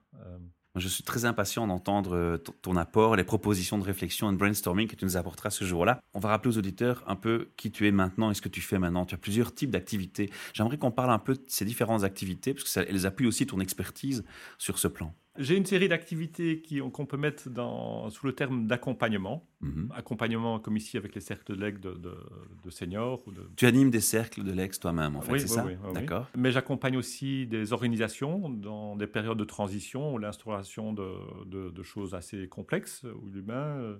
je 0.76 0.88
suis 0.88 1.04
très 1.04 1.26
impatient 1.26 1.68
d'entendre 1.68 2.16
euh, 2.16 2.38
ton 2.38 2.76
apport, 2.78 3.16
les 3.16 3.24
propositions 3.24 3.78
de 3.78 3.84
réflexion 3.84 4.30
et 4.30 4.34
de 4.34 4.38
brainstorming 4.38 4.88
que 4.88 4.96
tu 4.96 5.06
nous 5.06 5.18
apporteras 5.18 5.52
ce 5.52 5.66
jour-là. 5.66 6.00
On 6.14 6.20
va 6.20 6.30
rappeler 6.30 6.56
aux 6.56 6.58
auditeurs 6.58 7.04
un 7.08 7.16
peu 7.16 7.50
qui 7.58 7.72
tu 7.72 7.88
es 7.88 7.92
maintenant 7.92 8.32
et 8.32 8.34
ce 8.34 8.42
que 8.42 8.50
tu 8.50 8.62
fais 8.62 8.80
maintenant. 8.80 9.06
Tu 9.06 9.14
as 9.14 9.20
plusieurs 9.20 9.54
types 9.54 9.70
d'activités. 9.70 10.32
J'aimerais 10.54 10.78
qu'on 10.78 10.92
parle 10.92 11.12
un 11.12 11.20
peu 11.20 11.36
de 11.36 11.44
ces 11.48 11.66
différentes 11.66 12.04
activités, 12.04 12.54
parce 12.54 12.74
qu'elles 12.74 13.06
appuient 13.06 13.28
aussi 13.28 13.46
ton 13.46 13.60
expertise 13.60 14.24
sur 14.58 14.80
ce 14.80 14.88
plan. 14.88 15.14
J'ai 15.40 15.58
une 15.58 15.66
série 15.66 15.88
d'activités 15.88 16.62
qu'on 16.94 17.06
peut 17.08 17.18
mettre 17.18 17.50
dans, 17.50 18.10
sous 18.12 18.28
le 18.28 18.34
terme 18.34 18.68
d'accompagnement. 18.68 19.48
Mhm. 19.62 19.92
Accompagnement 19.96 20.60
comme 20.60 20.78
ici 20.78 20.96
avec 20.96 21.16
les 21.16 21.22
cercles 21.22 21.56
de 21.56 21.60
legs 21.60 21.80
de, 21.80 21.96
de, 21.96 22.70
seniors. 22.70 23.28
Ou 23.28 23.32
de... 23.32 23.42
Tu 23.56 23.66
animes 23.66 23.90
des 23.90 24.02
cercles 24.02 24.44
de 24.44 24.52
legs 24.52 24.78
toi-même, 24.80 25.16
en 25.16 25.22
fait, 25.22 25.40
c'est 25.40 25.48
ça 25.48 25.66
Oui, 25.66 25.74
D'accord. 25.94 26.28
Mais 26.38 26.52
j'accompagne 26.52 26.98
aussi 26.98 27.48
des 27.48 27.74
organisations 27.74 28.48
dans 28.50 28.96
des 28.96 29.08
périodes 29.08 29.40
de 29.40 29.44
transition 29.44 30.14
ou 30.14 30.20
l'instauration 30.20 30.94
de, 30.94 31.84
choses 31.84 32.14
assez 32.14 32.48
complexes 32.48 33.04
ou 33.04 33.30
l'humain. 33.30 33.98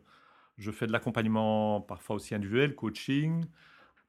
Je 0.60 0.70
fais 0.70 0.86
de 0.86 0.92
l'accompagnement 0.92 1.82
parfois 1.82 2.18
aussi 2.18 2.36
individuel, 2.36 2.76
coaching. 2.76 3.44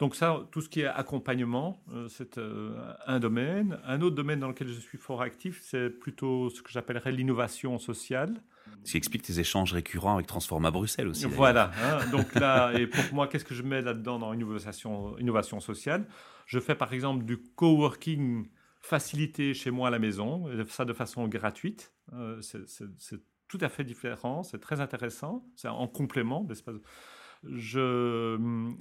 Donc 0.00 0.16
ça, 0.16 0.46
tout 0.50 0.60
ce 0.60 0.68
qui 0.68 0.80
est 0.80 0.86
accompagnement, 0.86 1.82
euh, 1.92 2.08
c'est 2.08 2.38
euh, 2.38 2.74
un 3.06 3.20
domaine. 3.20 3.78
Un 3.84 4.00
autre 4.00 4.16
domaine 4.16 4.40
dans 4.40 4.48
lequel 4.48 4.68
je 4.68 4.80
suis 4.80 4.98
fort 4.98 5.22
actif, 5.22 5.60
c'est 5.62 5.88
plutôt 5.88 6.50
ce 6.50 6.62
que 6.62 6.70
j'appellerais 6.70 7.12
l'innovation 7.12 7.78
sociale. 7.78 8.42
Ce 8.82 8.92
qui 8.92 8.96
explique 8.96 9.22
tes 9.22 9.38
échanges 9.38 9.72
récurrents 9.72 10.14
avec 10.14 10.26
Transforma 10.26 10.70
Bruxelles 10.70 11.08
aussi. 11.08 11.26
Voilà. 11.26 11.70
Hein. 11.82 12.06
donc 12.10 12.34
là, 12.34 12.72
et 12.78 12.86
pour 12.86 13.04
moi, 13.12 13.28
qu'est-ce 13.28 13.44
que 13.44 13.54
je 13.54 13.62
mets 13.62 13.82
là-dedans 13.82 14.18
dans 14.18 14.32
innovation, 14.32 15.16
innovation 15.18 15.60
sociale? 15.60 16.06
Je 16.46 16.58
fais 16.58 16.74
par 16.74 16.92
exemple 16.92 17.24
du 17.24 17.38
coworking 17.38 18.48
facilité 18.80 19.54
chez 19.54 19.70
moi 19.70 19.88
à 19.88 19.90
la 19.90 19.98
maison, 19.98 20.46
ça 20.68 20.84
de 20.84 20.92
façon 20.92 21.26
gratuite. 21.28 21.94
Euh, 22.12 22.40
c'est 22.42 23.20
tout 23.48 23.58
à 23.60 23.68
fait 23.68 23.84
différent, 23.84 24.42
c'est 24.42 24.58
très 24.58 24.80
intéressant, 24.80 25.46
c'est 25.56 25.68
en 25.68 25.86
complément 25.86 26.42
d'espace 26.42 26.76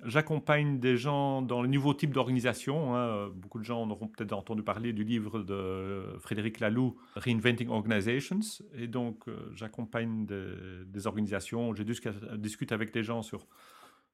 J'accompagne 0.06 0.80
des 0.80 0.98
gens 0.98 1.42
dans 1.42 1.62
le 1.62 1.68
nouveau 1.68 1.94
type 1.94 2.12
d'organisation. 2.12 2.96
Hein. 2.96 3.30
Beaucoup 3.36 3.60
de 3.60 3.64
gens 3.64 3.90
auront 3.90 4.08
peut-être 4.08 4.34
entendu 4.34 4.64
parler 4.64 4.94
du 4.94 5.04
livre 5.04 5.44
de 5.44 6.04
Frédéric 6.20 6.60
Laloux, 6.60 6.96
Reinventing 7.16 7.70
Organizations. 7.70 8.40
Et 8.76 8.88
donc, 8.88 9.28
euh, 9.28 9.50
j'accompagne 9.54 10.26
des, 10.26 11.08
organisations. 11.08 11.74
Je 11.74 11.84
discute 11.84 12.72
avec 12.72 12.94
des 12.94 13.04
gens 13.04 13.22
sur 13.22 13.48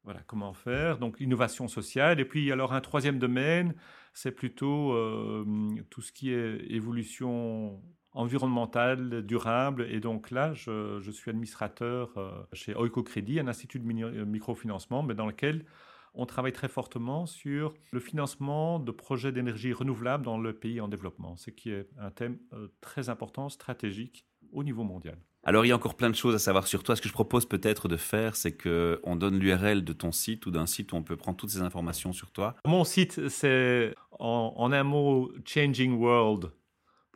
voilà, 0.03 0.21
comment 0.25 0.53
faire. 0.53 0.97
Donc, 0.97 1.19
innovation 1.19 1.67
sociale. 1.67 2.19
Et 2.19 2.25
puis, 2.25 2.51
alors, 2.51 2.73
un 2.73 2.81
troisième 2.81 3.19
domaine, 3.19 3.75
c'est 4.13 4.31
plutôt 4.31 4.93
euh, 4.93 5.45
tout 5.89 6.01
ce 6.01 6.11
qui 6.11 6.31
est 6.31 6.65
évolution 6.69 7.81
environnementale, 8.19 9.21
durable. 9.25 9.87
Et 9.89 10.01
donc 10.01 10.29
là, 10.29 10.53
je, 10.53 11.09
suis 11.11 11.29
administrateur 11.31 12.11
euh, 12.17 12.31
chez 12.51 12.73
Oiko 12.75 13.01
Crédit, 13.01 13.39
un 13.39 13.47
institut 13.47 13.79
de 13.79 14.03
euh, 14.03 14.25
microfinancement, 14.25 15.03
mais 15.03 15.15
dans 15.15 15.25
lequel 15.25 15.65
on 16.13 16.25
travaille 16.25 16.51
très 16.51 16.67
fortement 16.67 17.25
sur 17.25 17.73
le 17.91 17.99
financement 18.01 18.79
de 18.79 18.91
projets 18.91 19.31
d'énergie 19.31 19.71
renouvelable 19.71 20.25
dans 20.25 20.37
le 20.37 20.53
pays 20.53 20.81
en 20.81 20.89
développement, 20.89 21.37
ce 21.37 21.49
qui 21.49 21.71
est 21.71 21.87
un 21.97 22.11
thème 22.11 22.39
euh, 22.53 22.67
très 22.81 23.07
important, 23.07 23.47
stratégique 23.47 24.25
au 24.51 24.63
niveau 24.63 24.83
mondial. 24.83 25.17
Alors 25.45 25.63
il 25.65 25.69
y 25.69 25.71
a 25.71 25.75
encore 25.75 25.95
plein 25.95 26.09
de 26.09 26.15
choses 26.15 26.35
à 26.35 26.39
savoir 26.39 26.67
sur 26.67 26.83
toi. 26.83 26.97
Ce 26.97 27.01
que 27.01 27.07
je 27.07 27.13
propose 27.13 27.45
peut-être 27.45 27.87
de 27.87 27.95
faire, 27.95 28.35
c'est 28.35 28.51
que 28.51 28.99
on 29.03 29.15
donne 29.15 29.39
l'URL 29.39 29.85
de 29.85 29.93
ton 29.93 30.11
site 30.11 30.45
ou 30.45 30.51
d'un 30.51 30.65
site 30.65 30.91
où 30.91 30.97
on 30.97 31.03
peut 31.03 31.15
prendre 31.15 31.37
toutes 31.37 31.51
ces 31.51 31.61
informations 31.61 32.11
sur 32.11 32.31
toi. 32.31 32.55
Mon 32.65 32.83
site, 32.83 33.29
c'est 33.29 33.95
en, 34.11 34.53
en 34.57 34.71
un 34.73 34.83
mot 34.83 35.31
changing 35.45 35.97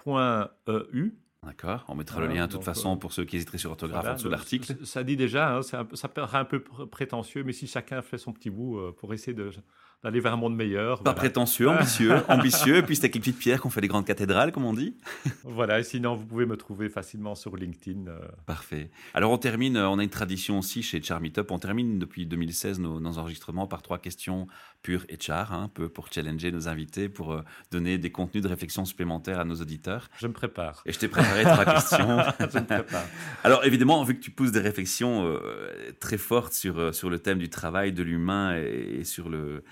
world 0.05 0.49
.eu. 0.93 1.22
D'accord, 1.45 1.86
on 1.89 1.95
mettra 1.95 2.21
le 2.21 2.27
lien 2.27 2.47
de 2.47 2.51
toute 2.51 2.63
façon 2.63 2.93
euh, 2.93 2.99
pour 2.99 3.12
ceux 3.12 3.25
qui 3.25 3.36
hésiteraient 3.36 3.58
sur 3.58 3.71
orthographe 3.71 4.08
en 4.08 4.13
dessous 4.13 4.27
de 4.27 4.32
l'article. 4.32 4.75
Ça 4.84 5.03
dit 5.03 5.17
déjà, 5.17 5.56
hein, 5.56 5.62
ça, 5.62 5.86
ça 5.93 6.08
paraît 6.08 6.38
un 6.38 6.45
peu 6.45 6.62
prétentieux, 6.62 7.43
mais 7.43 7.53
si 7.53 7.67
chacun 7.67 8.01
fait 8.01 8.17
son 8.17 8.32
petit 8.32 8.49
bout 8.49 8.77
euh, 8.77 8.91
pour 8.91 9.13
essayer 9.13 9.34
d'aller 9.34 10.19
vers 10.19 10.34
un 10.34 10.38
monde 10.38 10.56
meilleur. 10.56 11.03
Pas 11.03 11.13
prétentieux, 11.13 11.69
ambitieux, 11.69 12.15
ambitieux, 12.29 12.77
et 12.77 12.84
puis 12.84 12.95
c'est 12.95 13.03
avec 13.03 13.15
les 13.15 13.21
petites 13.21 13.39
pierres 13.39 13.62
qu'on 13.62 13.69
fait 13.69 13.82
les 13.82 13.89
grandes 13.89 14.06
cathédrales, 14.06 14.51
comme 14.53 14.65
on 14.65 14.73
dit. 14.73 14.95
voilà, 15.43 15.79
et 15.79 15.84
sinon 15.84 16.15
vous 16.15 16.25
pouvez 16.25 16.45
me 16.45 16.56
trouver 16.56 16.88
facilement 16.89 17.36
sur 17.36 17.58
LinkedIn. 17.58 18.08
Euh. 18.08 18.19
Parfait. 18.45 18.89
Alors 19.13 19.32
on 19.32 19.38
termine, 19.38 19.77
on 19.77 19.99
a 19.99 20.03
une 20.03 20.10
tradition 20.10 20.60
aussi 20.60 20.82
chez 20.82 21.01
Charmeetup, 21.01 21.51
on 21.51 21.60
termine 21.60 21.99
depuis 21.99 22.25
2016 22.25 22.79
nos, 22.79 23.01
nos 23.01 23.17
enregistrements 23.17 23.67
par 23.67 23.82
trois 23.82 23.99
questions 23.99 24.47
pures 24.84 25.06
et 25.10 25.17
char, 25.19 25.53
hein, 25.53 25.63
un 25.63 25.69
peu 25.69 25.89
pour 25.89 26.12
challenger 26.12 26.51
nos 26.51 26.67
invités, 26.67 27.10
pour 27.10 27.34
euh, 27.34 27.41
donner 27.71 27.97
des 27.97 28.12
contenus 28.12 28.43
de 28.43 28.49
réflexion 28.49 28.86
supplémentaires 28.86 29.39
à 29.39 29.45
nos 29.45 29.56
auditeurs. 29.56 30.10
Je 30.17 30.27
me 30.27 30.34
prépare. 30.34 30.84
Et 30.86 30.91
je 30.91 30.99
t'ai 30.99 31.08
préparé 31.08 31.32
trois 31.41 31.65
questions. 31.65 31.97
je 32.39 32.59
me 32.59 32.65
prépare. 32.65 33.05
Alors 33.43 33.65
évidemment, 33.65 34.03
vu 34.03 34.15
que 34.15 34.21
tu 34.21 34.31
pousses 34.31 34.51
des 34.51 34.59
réflexions 34.59 35.25
euh, 35.25 35.69
très 35.99 36.17
fortes 36.17 36.53
sur, 36.53 36.93
sur 36.93 37.09
le 37.09 37.19
thème 37.19 37.39
du 37.39 37.49
travail, 37.49 37.91
de 37.91 38.03
l'humain 38.03 38.55
et 38.55 39.03
sur 39.03 39.29
le 39.29 39.63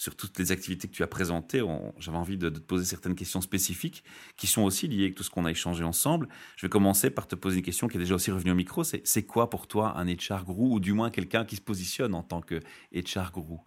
sur 0.00 0.16
toutes 0.16 0.38
les 0.38 0.50
activités 0.50 0.88
que 0.88 0.94
tu 0.94 1.02
as 1.02 1.06
présentées, 1.06 1.62
j'avais 1.98 2.16
envie 2.16 2.38
de, 2.38 2.48
te 2.48 2.58
poser 2.58 2.86
certaines 2.86 3.14
questions 3.14 3.42
spécifiques 3.42 4.02
qui 4.38 4.46
sont 4.46 4.62
aussi 4.62 4.88
liées 4.88 5.02
avec 5.02 5.14
tout 5.14 5.22
ce 5.22 5.28
qu'on 5.28 5.44
a 5.44 5.50
échangé 5.50 5.84
ensemble. 5.84 6.26
Je 6.56 6.64
vais 6.64 6.70
commencer 6.70 7.10
par 7.10 7.26
te 7.26 7.34
poser 7.34 7.58
une 7.58 7.62
question 7.62 7.86
qui 7.86 7.98
est 7.98 8.00
déjà 8.00 8.14
aussi 8.14 8.30
revenue 8.30 8.52
au 8.52 8.54
micro. 8.54 8.82
C'est 8.82 9.26
quoi 9.26 9.50
pour 9.50 9.66
toi 9.66 9.98
un 9.98 10.06
HR 10.06 10.46
guru 10.46 10.72
ou 10.72 10.80
du 10.80 10.94
moins 10.94 11.10
quelqu'un 11.10 11.44
qui 11.44 11.56
se 11.56 11.60
positionne 11.60 12.14
en 12.14 12.22
tant 12.22 12.40
que 12.40 12.60
HR 12.94 13.30
guru? 13.30 13.58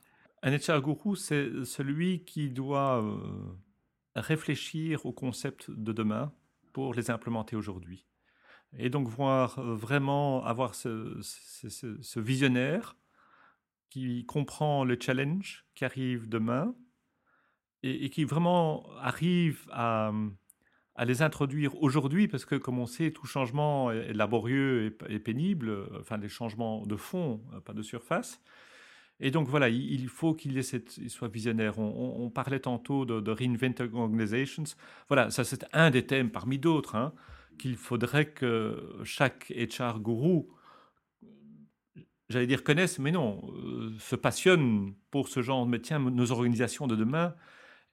Un 0.42 0.58
HR 0.58 0.82
guru, 0.82 1.16
c'est 1.16 1.52
celui 1.66 2.26
qui 2.26 2.50
doit 2.50 3.04
euh, 3.04 3.16
réfléchir 4.16 5.06
aux 5.06 5.14
concepts 5.14 5.70
de 5.70 5.92
demain 5.92 6.32
pour 6.74 6.94
les 6.94 7.12
implémenter 7.12 7.56
aujourd'hui. 7.56 8.06
Et 8.78 8.90
donc 8.90 9.08
voir 9.08 9.60
euh, 9.60 9.76
vraiment 9.76 10.44
avoir 10.44 10.76
ce, 10.76 12.20
visionnaire 12.20 12.98
qui 13.90 14.26
comprend 14.26 14.84
le 14.84 14.98
challenge 15.00 15.66
qui 15.76 15.86
arrive 15.86 16.28
demain 16.28 16.76
et, 17.84 18.10
qui 18.10 18.24
vraiment 18.24 18.90
arrive 18.98 19.68
à, 19.72 20.12
à 20.96 21.06
les 21.06 21.22
introduire 21.22 21.82
aujourd'hui, 21.82 22.28
parce 22.28 22.46
que 22.46 22.56
comme 22.56 22.80
on 22.80 22.86
sait, 22.86 23.12
tout 23.12 23.28
changement 23.28 23.92
est 23.92 24.14
laborieux 24.14 24.98
et, 25.10 25.20
pénible, 25.20 25.88
enfin 26.00 26.18
les 26.18 26.30
changements 26.30 26.86
de 26.86 26.96
fond, 26.96 27.42
pas 27.66 27.74
de 27.74 27.84
surface. 27.84 28.42
Et 29.26 29.32
donc 29.32 29.48
voilà, 29.48 29.70
il, 29.70 30.10
faut 30.10 30.34
qu'il 30.34 30.62
soit 30.64 31.30
visionnaire. 31.30 31.80
On, 31.80 32.30
parlait 32.30 32.60
tantôt 32.60 33.06
de, 33.06 33.22
de 33.22 33.32
Reinventing 33.32 33.94
Organizations. 33.94 34.66
Voilà, 35.08 35.32
ça 35.32 35.46
c'est 35.46 35.66
un 35.72 35.92
des 35.92 36.06
thèmes 36.06 36.30
parmi 36.30 36.60
d'autres, 36.60 36.96
hein, 36.96 37.14
qu'il 37.58 37.78
faudrait 37.78 38.32
que 38.32 39.00
chaque 39.06 39.52
HR 39.56 40.00
gourou 40.00 40.50
j'allais 42.28 42.48
dire 42.48 42.64
connaissent, 42.64 43.00
mais 43.00 43.12
non, 43.12 43.42
euh, 43.56 43.96
se 44.00 44.16
passionnent 44.18 44.94
pour 45.10 45.30
ce 45.30 45.42
genre 45.42 45.66
de 45.66 45.72
métier. 45.72 45.98
Nos 46.00 46.32
organisations 46.32 46.88
de 46.88 46.96
demain, 46.96 47.36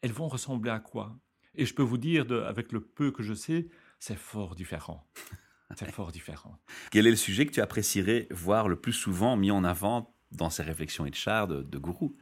elles 0.03 0.13
vont 0.13 0.29
ressembler 0.29 0.71
à 0.71 0.81
quoi? 0.81 1.17
Et 1.55 1.65
je 1.65 1.75
peux 1.75 1.83
vous 1.83 1.99
dire, 1.99 2.27
avec 2.47 2.73
le 2.73 2.81
peu 2.81 3.13
que 3.13 3.23
je 3.23 3.35
sais, 3.35 3.69
c'est 4.01 4.19
fort 4.19 4.57
différent. 4.57 5.07
C'est 5.77 5.93
fort 5.93 6.11
différent. 6.11 6.59
Quel 6.91 7.07
est 7.07 7.11
le 7.11 7.17
sujet 7.17 7.47
que 7.47 7.53
tu 7.53 7.61
apprécierais 7.61 8.27
voir 8.33 8.67
le 8.67 8.75
plus 8.75 8.93
souvent 8.93 9.37
mis 9.37 9.53
en 9.53 9.63
avant 9.63 10.17
dans 10.33 10.51
ces 10.51 10.63
réflexions 10.63 11.05
HR 11.05 11.47
de, 11.47 11.63
de 11.63 11.79
gourou 11.79 12.17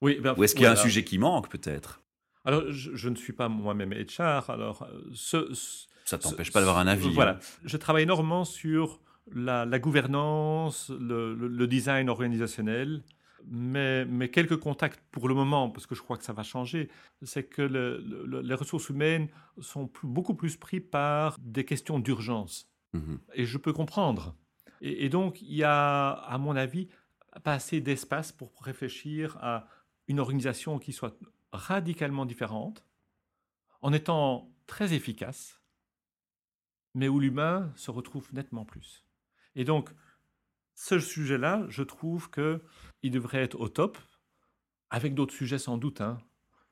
oui, 0.00 0.18
ben, 0.20 0.34
Ou 0.36 0.44
est-ce 0.44 0.54
qu'il 0.54 0.64
y 0.64 0.66
a 0.66 0.72
un 0.72 0.76
sujet 0.76 1.04
qui 1.04 1.18
manque 1.18 1.48
peut-être? 1.48 2.02
Alors, 2.44 2.70
je, 2.70 3.08
ne 3.08 3.14
suis 3.16 3.34
pas 3.34 3.48
moi-même 3.48 3.92
HR, 3.92 4.48
alors 4.48 4.82
euh, 4.82 5.10
ce, 5.12 5.52
ça 6.06 6.16
t'empêche 6.18 6.52
pas 6.52 6.60
d'avoir 6.60 6.78
un 6.78 6.86
avis. 6.86 7.12
Voilà, 7.12 7.32
hein. 7.32 7.38
je 7.64 7.76
travaille 7.76 8.04
énormément 8.04 8.44
sur 8.44 9.00
la, 9.32 9.78
gouvernance, 9.78 10.90
le, 10.90 11.66
design 11.66 12.08
organisationnel, 12.08 13.02
mais, 13.46 14.06
mais, 14.06 14.30
quelques 14.30 14.56
contacts 14.56 15.02
pour 15.10 15.28
le 15.28 15.34
moment, 15.34 15.68
parce 15.68 15.86
que 15.86 15.94
je 15.94 16.02
crois 16.02 16.16
que 16.16 16.24
ça 16.24 16.32
va 16.32 16.42
changer, 16.42 16.88
c'est 17.22 17.44
que 17.44 17.62
les 17.62 18.54
ressources 18.54 18.88
humaines 18.88 19.28
sont 19.60 19.90
beaucoup 20.02 20.34
plus 20.34 20.56
pris 20.56 20.80
par 20.80 21.36
des 21.40 21.64
questions 21.64 21.98
d'urgence. 21.98 22.70
Mhm. 22.94 23.18
Et 23.34 23.44
je 23.44 23.58
peux 23.58 23.72
comprendre. 23.72 24.34
Et, 24.80 25.10
donc, 25.10 25.42
il 25.42 25.54
y 25.54 25.62
a, 25.62 26.08
à 26.08 26.38
mon 26.38 26.56
avis, 26.56 26.88
pas 27.44 27.54
assez 27.54 27.80
d'espace 27.80 28.32
pour 28.32 28.52
réfléchir 28.60 29.36
à 29.40 29.66
une 30.08 30.20
organisation 30.20 30.78
qui 30.78 30.92
soit 30.92 31.16
radicalement 31.52 32.26
différente, 32.26 32.84
en 33.82 33.92
étant 33.92 34.52
très 34.66 34.92
efficace, 34.92 35.60
mais 36.94 37.08
où 37.08 37.20
l'humain 37.20 37.72
se 37.76 37.90
retrouve 37.90 38.28
nettement 38.32 38.64
plus. 38.64 39.04
Et 39.54 39.64
donc, 39.64 39.90
ce 40.74 40.98
sujet-là, 40.98 41.66
je 41.68 41.82
trouve 41.82 42.30
qu'il 42.30 43.10
devrait 43.10 43.42
être 43.42 43.60
au 43.60 43.68
top, 43.68 43.98
avec 44.90 45.14
d'autres 45.14 45.34
sujets 45.34 45.58
sans 45.58 45.78
doute, 45.78 46.00
hein, 46.00 46.18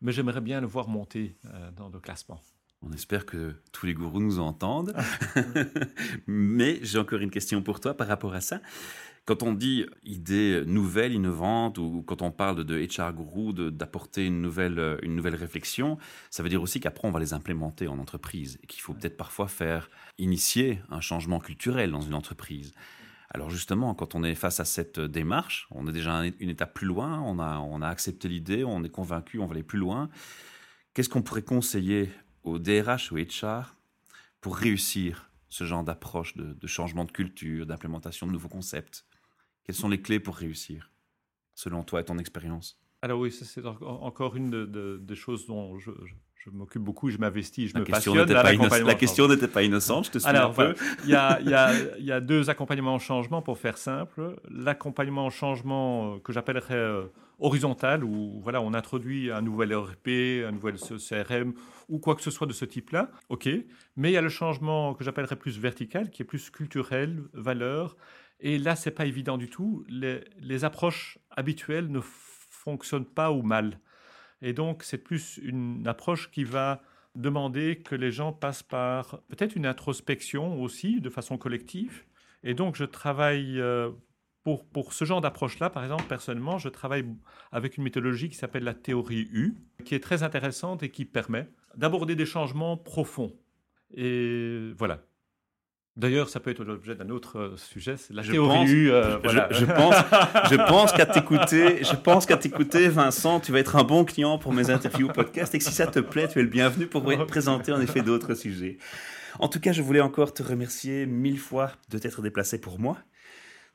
mais 0.00 0.12
j'aimerais 0.12 0.40
bien 0.40 0.60
le 0.60 0.66
voir 0.66 0.88
monter 0.88 1.36
euh, 1.44 1.70
dans 1.72 1.88
le 1.88 2.00
classement. 2.00 2.40
On 2.82 2.92
espère 2.92 3.26
que 3.26 3.56
tous 3.72 3.86
les 3.86 3.94
gourous 3.94 4.20
nous 4.20 4.38
entendent. 4.38 4.94
mais 6.26 6.78
j'ai 6.82 6.98
encore 6.98 7.20
une 7.20 7.30
question 7.30 7.60
pour 7.62 7.80
toi 7.80 7.94
par 7.94 8.06
rapport 8.06 8.34
à 8.34 8.40
ça. 8.40 8.60
Quand 9.28 9.42
on 9.42 9.52
dit 9.52 9.84
idée 10.04 10.62
nouvelle, 10.64 11.12
innovante, 11.12 11.76
ou 11.76 12.02
quand 12.06 12.22
on 12.22 12.30
parle 12.30 12.64
de 12.64 12.78
HR 12.78 13.12
Guru, 13.12 13.52
d'apporter 13.70 14.24
une 14.24 14.40
nouvelle, 14.40 14.98
une 15.02 15.14
nouvelle 15.14 15.34
réflexion, 15.34 15.98
ça 16.30 16.42
veut 16.42 16.48
dire 16.48 16.62
aussi 16.62 16.80
qu'après, 16.80 17.06
on 17.06 17.10
va 17.10 17.20
les 17.20 17.34
implémenter 17.34 17.88
en 17.88 17.98
entreprise 17.98 18.58
et 18.62 18.66
qu'il 18.66 18.80
faut 18.80 18.94
peut-être 18.94 19.18
parfois 19.18 19.46
faire 19.46 19.90
initier 20.16 20.80
un 20.88 21.02
changement 21.02 21.40
culturel 21.40 21.90
dans 21.90 22.00
une 22.00 22.14
entreprise. 22.14 22.72
Alors 23.28 23.50
justement, 23.50 23.94
quand 23.94 24.14
on 24.14 24.24
est 24.24 24.34
face 24.34 24.60
à 24.60 24.64
cette 24.64 24.98
démarche, 24.98 25.68
on 25.72 25.86
est 25.86 25.92
déjà 25.92 26.22
une 26.40 26.48
étape 26.48 26.72
plus 26.72 26.86
loin, 26.86 27.20
on 27.20 27.38
a, 27.38 27.86
accepté 27.86 28.28
l'idée, 28.30 28.64
on 28.64 28.82
est 28.82 28.88
convaincu, 28.88 29.40
on 29.40 29.46
va 29.46 29.52
aller 29.52 29.62
plus 29.62 29.78
loin. 29.78 30.08
Qu'est-ce 30.94 31.10
qu'on 31.10 31.20
pourrait 31.20 31.42
conseiller 31.42 32.10
au 32.44 32.58
DRH, 32.58 33.12
au 33.12 33.18
HR, 33.18 33.76
pour 34.40 34.56
réussir 34.56 35.30
ce 35.50 35.64
genre 35.64 35.84
d'approche 35.84 36.34
de 36.34 36.66
changement 36.66 37.04
de 37.04 37.12
culture, 37.12 37.66
d'implémentation 37.66 38.26
de 38.26 38.32
nouveaux 38.32 38.48
concepts? 38.48 39.04
Quelles 39.68 39.76
sont 39.76 39.90
les 39.90 40.00
clés 40.00 40.18
pour 40.18 40.36
réussir, 40.36 40.90
selon 41.54 41.82
toi 41.82 42.00
et 42.00 42.04
ton 42.04 42.16
expérience? 42.16 42.80
Alors 43.02 43.20
oui, 43.20 43.30
c'est 43.30 43.62
encore 43.66 44.34
une 44.34 44.64
des 45.04 45.14
choses 45.14 45.46
dont 45.46 45.78
je, 45.78 45.90
m'occupe 46.50 46.80
beaucoup, 46.80 47.10
je 47.10 47.18
m'investis, 47.18 47.68
je 47.68 47.74
la 47.74 47.80
me 47.80 47.84
passionne. 47.84 48.26
Pas 48.26 48.80
la 48.80 48.94
question 48.94 49.28
n'était 49.28 49.46
pas 49.46 49.62
innocente, 49.62 50.06
je 50.06 50.12
te 50.12 50.18
suis 50.20 50.26
Alors, 50.26 50.52
un 50.52 50.54
peu. 50.54 50.74
Il 51.04 51.10
y, 51.10 51.14
a, 51.14 51.38
y, 52.00 52.10
a, 52.10 52.20
deux 52.20 52.48
accompagnements 52.48 52.94
en 52.94 52.98
changement, 52.98 53.42
pour 53.42 53.58
faire 53.58 53.76
simple. 53.76 54.36
L'accompagnement 54.48 55.26
en 55.26 55.30
changement 55.30 56.14
euh, 56.14 56.18
que 56.20 56.32
j'appellerais 56.32 56.74
euh, 56.74 57.04
horizontal, 57.38 58.04
où 58.04 58.40
voilà, 58.40 58.62
on 58.62 58.72
introduit 58.72 59.30
un 59.30 59.42
nouvel 59.42 59.72
ERP, 59.72 60.46
un 60.48 60.52
nouvel 60.52 60.76
CRM, 60.76 61.52
ou 61.90 61.98
quoi 61.98 62.14
que 62.14 62.22
ce 62.22 62.30
soit 62.30 62.46
de 62.46 62.54
ce 62.54 62.64
type-là, 62.64 63.10
ok. 63.28 63.50
Mais 63.96 64.10
il 64.10 64.14
y 64.14 64.16
a 64.16 64.22
le 64.22 64.30
changement 64.30 64.94
que 64.94 65.04
j'appellerais 65.04 65.36
plus 65.36 65.58
vertical, 65.58 66.08
qui 66.08 66.22
est 66.22 66.24
plus 66.24 66.48
culturel, 66.48 67.22
valeur, 67.34 67.98
et 68.40 68.58
là, 68.58 68.76
c'est 68.76 68.92
pas 68.92 69.06
évident 69.06 69.36
du 69.36 69.48
tout. 69.48 69.84
Les, 69.88 70.64
approches 70.64 71.18
habituelles 71.30 71.90
ne 71.90 72.00
fonctionnent 72.00 73.04
pas 73.04 73.32
ou 73.32 73.42
mal. 73.42 73.80
Et 74.42 74.52
donc, 74.52 74.84
c'est 74.84 74.98
plus 74.98 75.38
une 75.42 75.86
approche 75.86 76.30
qui 76.30 76.44
va 76.44 76.82
demander 77.16 77.80
que 77.84 77.96
les 77.96 78.12
gens 78.12 78.32
passent 78.32 78.62
par 78.62 79.20
peut-être 79.28 79.56
une 79.56 79.66
introspection 79.66 80.62
aussi, 80.62 81.00
de 81.00 81.10
façon 81.10 81.36
collective. 81.36 82.04
Et 82.44 82.54
donc, 82.54 82.76
je 82.76 82.84
travaille 82.84 83.60
euh, 83.60 83.90
pour, 84.44 84.64
pour 84.68 84.92
ce 84.92 85.04
genre 85.04 85.20
d'approche-là, 85.20 85.70
par 85.70 85.82
exemple, 85.82 86.04
personnellement, 86.04 86.58
je 86.58 86.68
travaille 86.68 87.04
avec 87.50 87.76
une 87.76 87.82
méthodologie 87.82 88.28
qui 88.28 88.36
s'appelle 88.36 88.62
la 88.62 88.74
théorie 88.74 89.28
U, 89.32 89.56
qui 89.84 89.96
est 89.96 90.02
très 90.02 90.22
intéressante 90.22 90.84
et 90.84 90.90
qui 90.90 91.04
permet 91.04 91.48
d'aborder 91.76 92.14
des 92.14 92.26
changements 92.26 92.76
profonds. 92.76 93.34
Et 93.94 94.70
voilà, 94.76 95.02
D'ailleurs, 95.98 96.28
ça 96.28 96.38
peut 96.38 96.52
être 96.52 96.62
l'objet 96.62 96.94
d'un 96.94 97.10
autre 97.10 97.40
euh, 97.40 97.56
sujet, 97.56 97.96
c'est 97.96 98.14
la 98.14 98.22
je 98.22 98.30
théorie. 98.30 98.58
Pense, 98.58 98.70
euh, 98.70 99.18
je, 99.50 99.64
pense, 99.64 99.94
je 100.48 100.54
pense 100.54 100.92
qu'à 100.92 101.06
t'écouter, 101.06 101.82
je 101.82 101.96
pense 101.96 102.24
qu'à 102.24 102.36
t'écouter, 102.36 102.88
Vincent, 102.88 103.40
tu 103.40 103.50
vas 103.50 103.58
être 103.58 103.74
un 103.74 103.82
bon 103.82 104.04
client 104.04 104.38
pour 104.38 104.52
mes 104.52 104.70
interviews 104.70 105.08
podcast 105.08 105.52
et 105.56 105.58
que 105.58 105.64
si 105.64 105.72
ça 105.72 105.88
te 105.88 105.98
plaît, 105.98 106.28
tu 106.28 106.38
es 106.38 106.42
le 106.42 106.48
bienvenu 106.48 106.86
pour 106.86 107.02
présenter 107.26 107.72
en 107.72 107.80
effet 107.80 108.02
d'autres 108.02 108.34
sujets. 108.34 108.78
En 109.40 109.48
tout 109.48 109.58
cas, 109.58 109.72
je 109.72 109.82
voulais 109.82 110.00
encore 110.00 110.32
te 110.32 110.42
remercier 110.44 111.04
mille 111.04 111.40
fois 111.40 111.72
de 111.90 111.98
t'être 111.98 112.22
déplacé 112.22 112.60
pour 112.60 112.78
moi, 112.78 112.96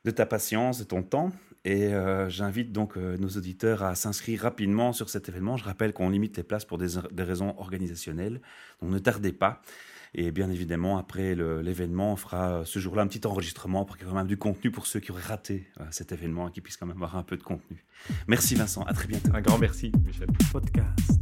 de 0.06 0.10
ta 0.10 0.24
patience, 0.24 0.78
de 0.78 0.84
ton 0.84 1.02
temps. 1.02 1.30
Et 1.66 1.92
euh, 1.92 2.30
j'invite 2.30 2.72
donc 2.72 2.96
nos 2.96 3.28
auditeurs 3.28 3.82
à 3.82 3.94
s'inscrire 3.94 4.40
rapidement 4.40 4.94
sur 4.94 5.10
cet 5.10 5.28
événement. 5.28 5.58
Je 5.58 5.64
rappelle 5.64 5.92
qu'on 5.92 6.08
limite 6.08 6.38
les 6.38 6.42
places 6.42 6.64
pour 6.64 6.78
des, 6.78 6.96
des 7.12 7.22
raisons 7.22 7.54
organisationnelles, 7.58 8.40
donc 8.80 8.92
ne 8.92 8.98
tardez 8.98 9.32
pas. 9.32 9.60
Et 10.14 10.30
bien 10.30 10.50
évidemment, 10.50 10.96
après 10.96 11.34
l'événement, 11.34 12.12
on 12.12 12.16
fera 12.16 12.64
ce 12.64 12.78
jour-là 12.78 13.02
un 13.02 13.06
petit 13.08 13.26
enregistrement 13.26 13.84
pour 13.84 13.96
qu'il 13.96 14.06
y 14.06 14.08
ait 14.08 14.12
quand 14.12 14.18
même 14.18 14.26
du 14.26 14.36
contenu 14.36 14.70
pour 14.70 14.86
ceux 14.86 15.00
qui 15.00 15.10
auraient 15.10 15.22
raté 15.22 15.66
euh, 15.80 15.84
cet 15.90 16.12
événement 16.12 16.48
et 16.48 16.52
qui 16.52 16.60
puissent 16.60 16.76
quand 16.76 16.86
même 16.86 16.96
avoir 16.96 17.16
un 17.16 17.24
peu 17.24 17.36
de 17.36 17.42
contenu. 17.42 17.84
Merci 18.28 18.54
Vincent, 18.54 18.82
à 18.82 18.92
très 18.92 19.08
bientôt. 19.08 19.30
Un 19.34 19.40
grand 19.40 19.58
merci 19.58 19.90
Michel. 20.06 20.28
Podcast. 20.52 21.20